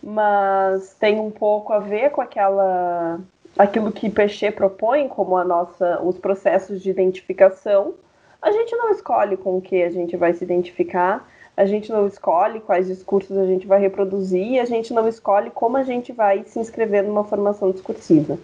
mas 0.00 0.94
tem 0.94 1.18
um 1.18 1.32
pouco 1.32 1.72
a 1.72 1.80
ver 1.80 2.10
com 2.10 2.20
aquela 2.20 3.18
aquilo 3.58 3.90
que 3.90 4.08
Pechet 4.08 4.54
propõe 4.54 5.08
como 5.08 5.36
a 5.36 5.42
nossa 5.42 6.00
os 6.00 6.16
processos 6.16 6.80
de 6.80 6.90
identificação. 6.90 7.94
A 8.40 8.52
gente 8.52 8.76
não 8.76 8.92
escolhe 8.92 9.36
com 9.36 9.56
o 9.56 9.60
que 9.60 9.82
a 9.82 9.90
gente 9.90 10.16
vai 10.16 10.32
se 10.32 10.44
identificar, 10.44 11.28
a 11.56 11.66
gente 11.66 11.90
não 11.90 12.06
escolhe 12.06 12.60
quais 12.60 12.86
discursos 12.86 13.36
a 13.36 13.46
gente 13.46 13.66
vai 13.66 13.80
reproduzir, 13.80 14.60
a 14.60 14.64
gente 14.64 14.94
não 14.94 15.08
escolhe 15.08 15.50
como 15.50 15.76
a 15.76 15.82
gente 15.82 16.12
vai 16.12 16.44
se 16.44 16.60
inscrever 16.60 17.02
numa 17.02 17.24
formação 17.24 17.72
discursiva. 17.72 18.38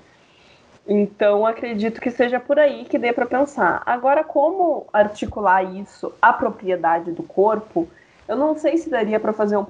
Então, 0.86 1.46
acredito 1.46 2.00
que 2.00 2.10
seja 2.10 2.40
por 2.40 2.58
aí 2.58 2.84
que 2.84 2.98
dê 2.98 3.12
para 3.12 3.26
pensar. 3.26 3.82
Agora, 3.86 4.24
como 4.24 4.86
articular 4.92 5.62
isso 5.62 6.12
à 6.20 6.32
propriedade 6.32 7.12
do 7.12 7.22
corpo, 7.22 7.88
eu 8.26 8.36
não 8.36 8.56
sei 8.56 8.76
se 8.76 8.90
daria 8.90 9.20
para 9.20 9.32
fazer 9.32 9.56
um 9.56 9.64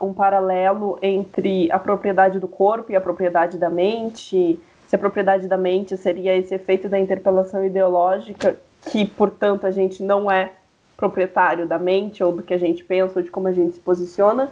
um 0.00 0.12
paralelo 0.12 0.98
entre 1.00 1.70
a 1.70 1.78
propriedade 1.78 2.40
do 2.40 2.48
corpo 2.48 2.90
e 2.90 2.96
a 2.96 3.00
propriedade 3.00 3.58
da 3.58 3.70
mente. 3.70 4.58
Se 4.88 4.96
a 4.96 4.98
propriedade 4.98 5.48
da 5.48 5.56
mente 5.56 5.96
seria 5.96 6.36
esse 6.36 6.54
efeito 6.54 6.88
da 6.88 6.98
interpelação 6.98 7.64
ideológica 7.64 8.56
que, 8.90 9.04
portanto, 9.06 9.66
a 9.66 9.70
gente 9.70 10.02
não 10.02 10.30
é 10.30 10.52
proprietário 10.96 11.66
da 11.66 11.78
mente 11.78 12.24
ou 12.24 12.32
do 12.32 12.42
que 12.42 12.54
a 12.54 12.58
gente 12.58 12.82
pensa 12.82 13.18
ou 13.18 13.22
de 13.22 13.30
como 13.30 13.48
a 13.48 13.52
gente 13.52 13.74
se 13.74 13.80
posiciona, 13.80 14.50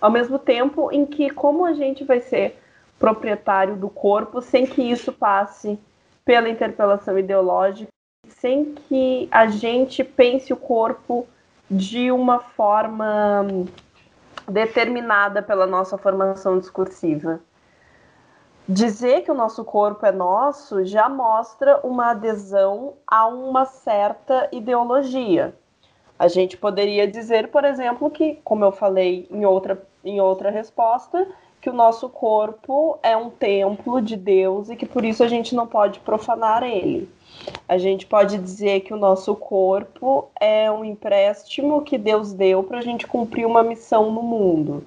ao 0.00 0.10
mesmo 0.10 0.38
tempo 0.38 0.92
em 0.92 1.06
que 1.06 1.30
como 1.30 1.64
a 1.64 1.72
gente 1.72 2.04
vai 2.04 2.20
ser 2.20 2.58
proprietário 2.98 3.76
do 3.76 3.88
corpo 3.88 4.40
sem 4.42 4.66
que 4.66 4.82
isso 4.82 5.12
passe 5.12 5.78
pela 6.24 6.48
interpelação 6.48 7.18
ideológica, 7.18 7.90
sem 8.28 8.74
que 8.74 9.28
a 9.30 9.46
gente 9.46 10.04
pense 10.04 10.52
o 10.52 10.56
corpo 10.56 11.26
de 11.70 12.10
uma 12.10 12.40
forma 12.40 13.46
determinada 14.48 15.42
pela 15.42 15.66
nossa 15.66 15.96
formação 15.96 16.58
discursiva. 16.58 17.40
Dizer 18.68 19.22
que 19.22 19.30
o 19.30 19.34
nosso 19.34 19.64
corpo 19.64 20.04
é 20.04 20.12
nosso 20.12 20.84
já 20.84 21.08
mostra 21.08 21.80
uma 21.82 22.10
adesão 22.10 22.94
a 23.06 23.26
uma 23.26 23.64
certa 23.64 24.48
ideologia. 24.52 25.54
A 26.18 26.28
gente 26.28 26.56
poderia 26.56 27.06
dizer, 27.06 27.48
por 27.48 27.64
exemplo, 27.64 28.10
que, 28.10 28.40
como 28.44 28.64
eu 28.64 28.72
falei 28.72 29.26
em 29.30 29.46
outra, 29.46 29.80
em 30.04 30.20
outra 30.20 30.50
resposta, 30.50 31.26
que 31.60 31.68
o 31.68 31.72
nosso 31.72 32.08
corpo 32.08 32.98
é 33.02 33.16
um 33.16 33.30
templo 33.30 34.00
de 34.00 34.16
Deus 34.16 34.70
e 34.70 34.76
que 34.76 34.86
por 34.86 35.04
isso 35.04 35.22
a 35.22 35.28
gente 35.28 35.54
não 35.54 35.66
pode 35.66 36.00
profanar 36.00 36.62
ele. 36.62 37.08
A 37.68 37.78
gente 37.78 38.06
pode 38.06 38.38
dizer 38.38 38.80
que 38.80 38.94
o 38.94 38.96
nosso 38.96 39.34
corpo 39.34 40.28
é 40.40 40.70
um 40.70 40.84
empréstimo 40.84 41.82
que 41.82 41.98
Deus 41.98 42.32
deu 42.32 42.62
para 42.62 42.78
a 42.78 42.82
gente 42.82 43.06
cumprir 43.06 43.46
uma 43.46 43.62
missão 43.62 44.10
no 44.10 44.22
mundo. 44.22 44.84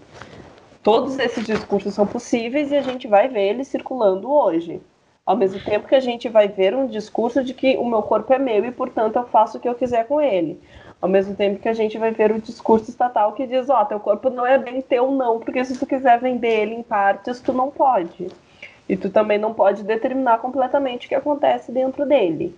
Todos 0.84 1.20
esses 1.20 1.46
discursos 1.46 1.94
são 1.94 2.08
possíveis 2.08 2.72
e 2.72 2.76
a 2.76 2.82
gente 2.82 3.08
vai 3.08 3.28
ver 3.28 3.50
eles 3.50 3.68
circulando 3.68 4.32
hoje. 4.32 4.82
Ao 5.24 5.38
mesmo 5.38 5.64
tempo 5.64 5.88
que 5.88 5.96
a 5.96 6.00
gente 6.00 6.28
vai 6.28 6.48
ver 6.48 6.76
um 6.76 6.88
discurso 6.88 7.44
de 7.44 7.54
que 7.54 7.78
o 7.78 7.86
meu 7.86 8.02
corpo 8.02 8.34
é 8.34 8.40
meu 8.40 8.66
e, 8.66 8.72
portanto, 8.72 9.18
eu 9.18 9.28
faço 9.28 9.58
o 9.58 9.62
que 9.62 9.70
eu 9.70 9.76
quiser 9.76 10.08
com 10.08 10.20
ele. 10.20 10.60
Ao 11.02 11.10
mesmo 11.10 11.36
tempo 11.36 11.60
que 11.60 11.68
a 11.68 11.74
gente 11.74 11.98
vai 11.98 12.12
ver 12.12 12.32
o 12.32 12.40
discurso 12.40 12.90
estatal 12.90 13.34
que 13.34 13.48
diz, 13.48 13.70
ó, 13.70 13.82
oh, 13.82 13.86
teu 13.86 14.00
corpo 14.00 14.30
não 14.30 14.46
é 14.46 14.58
bem 14.58 14.82
teu 14.82 15.12
não, 15.12 15.40
porque 15.40 15.66
se 15.66 15.78
tu 15.78 15.86
quiser 15.86 16.20
vender 16.20 16.62
ele 16.62 16.76
em 16.76 16.84
partes, 16.84 17.42
tu 17.42 17.52
não 17.52 17.72
pode. 17.72 18.28
E 18.88 18.96
tu 18.96 19.10
também 19.10 19.40
não 19.40 19.54
pode 19.54 19.84
determinar 19.84 20.38
completamente 20.38 21.08
o 21.08 21.10
que 21.10 21.16
acontece 21.16 21.72
dentro 21.72 22.06
dele. 22.06 22.56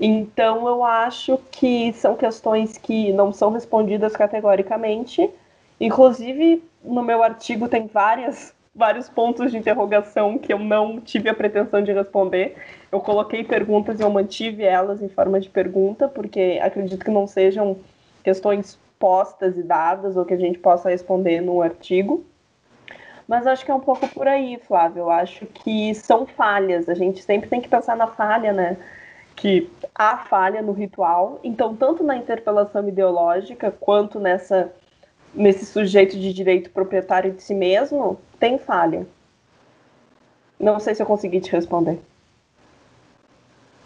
Então 0.00 0.66
eu 0.66 0.84
acho 0.84 1.38
que 1.50 1.92
são 1.92 2.16
questões 2.16 2.78
que 2.78 3.12
não 3.12 3.32
são 3.32 3.52
respondidas 3.52 4.16
categoricamente. 4.16 5.30
Inclusive, 5.80 6.62
no 6.82 7.02
meu 7.02 7.22
artigo 7.22 7.68
tem 7.68 7.86
várias 7.86 8.54
vários 8.78 9.08
pontos 9.08 9.50
de 9.50 9.58
interrogação 9.58 10.38
que 10.38 10.52
eu 10.52 10.58
não 10.58 11.00
tive 11.00 11.28
a 11.28 11.34
pretensão 11.34 11.82
de 11.82 11.92
responder. 11.92 12.56
Eu 12.92 13.00
coloquei 13.00 13.42
perguntas 13.42 13.98
e 13.98 14.02
eu 14.04 14.08
mantive 14.08 14.62
elas 14.62 15.02
em 15.02 15.08
forma 15.08 15.40
de 15.40 15.50
pergunta, 15.50 16.08
porque 16.08 16.60
acredito 16.62 17.04
que 17.04 17.10
não 17.10 17.26
sejam 17.26 17.76
questões 18.22 18.78
postas 18.98 19.58
e 19.58 19.62
dadas 19.64 20.16
ou 20.16 20.24
que 20.24 20.34
a 20.34 20.38
gente 20.38 20.60
possa 20.60 20.88
responder 20.88 21.40
no 21.40 21.60
artigo. 21.60 22.24
Mas 23.26 23.46
acho 23.46 23.64
que 23.64 23.70
é 23.70 23.74
um 23.74 23.80
pouco 23.80 24.08
por 24.08 24.28
aí, 24.28 24.58
Flávio. 24.66 25.00
Eu 25.00 25.10
acho 25.10 25.44
que 25.44 25.92
são 25.94 26.24
falhas. 26.24 26.88
A 26.88 26.94
gente 26.94 27.22
sempre 27.22 27.50
tem 27.50 27.60
que 27.60 27.68
pensar 27.68 27.96
na 27.96 28.06
falha, 28.06 28.52
né? 28.52 28.76
Que 29.34 29.68
há 29.94 30.16
falha 30.18 30.62
no 30.62 30.72
ritual. 30.72 31.40
Então, 31.42 31.74
tanto 31.76 32.02
na 32.04 32.16
interpelação 32.16 32.88
ideológica 32.88 33.70
quanto 33.70 34.20
nessa 34.20 34.72
nesse 35.34 35.66
sujeito 35.66 36.18
de 36.18 36.32
direito 36.32 36.70
proprietário 36.70 37.32
de 37.32 37.42
si 37.42 37.54
mesmo, 37.54 38.18
tem 38.38 38.58
falha. 38.58 39.06
Não 40.58 40.80
sei 40.80 40.94
se 40.94 41.02
eu 41.02 41.06
consegui 41.06 41.40
te 41.40 41.52
responder. 41.52 42.00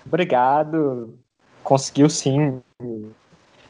Obrigado. 0.06 1.14
Conseguiu 1.62 2.08
sim. 2.08 2.60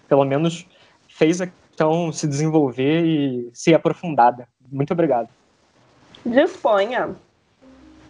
Pelo 0.08 0.24
menos 0.24 0.66
fez 1.08 1.40
a 1.40 1.46
questão 1.46 2.12
se 2.12 2.26
desenvolver 2.26 3.04
e 3.04 3.50
ser 3.52 3.74
aprofundada. 3.74 4.46
Muito 4.70 4.92
obrigado. 4.92 5.28
Disponha. 6.24 7.14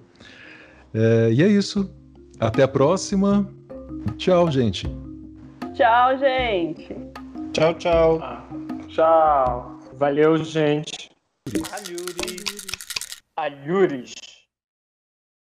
É, 0.94 1.30
e 1.32 1.42
é 1.42 1.48
isso. 1.48 1.90
Até 2.40 2.62
a 2.62 2.68
próxima. 2.68 3.46
Tchau, 4.16 4.50
gente. 4.50 4.86
Tchau, 5.74 6.16
gente. 6.18 6.96
Tchau, 7.52 7.74
tchau. 7.74 8.18
Tchau. 8.88 9.78
Valeu, 9.98 10.42
gente. 10.42 11.10
Alhures. 11.72 12.55
Alhures. 13.38 14.14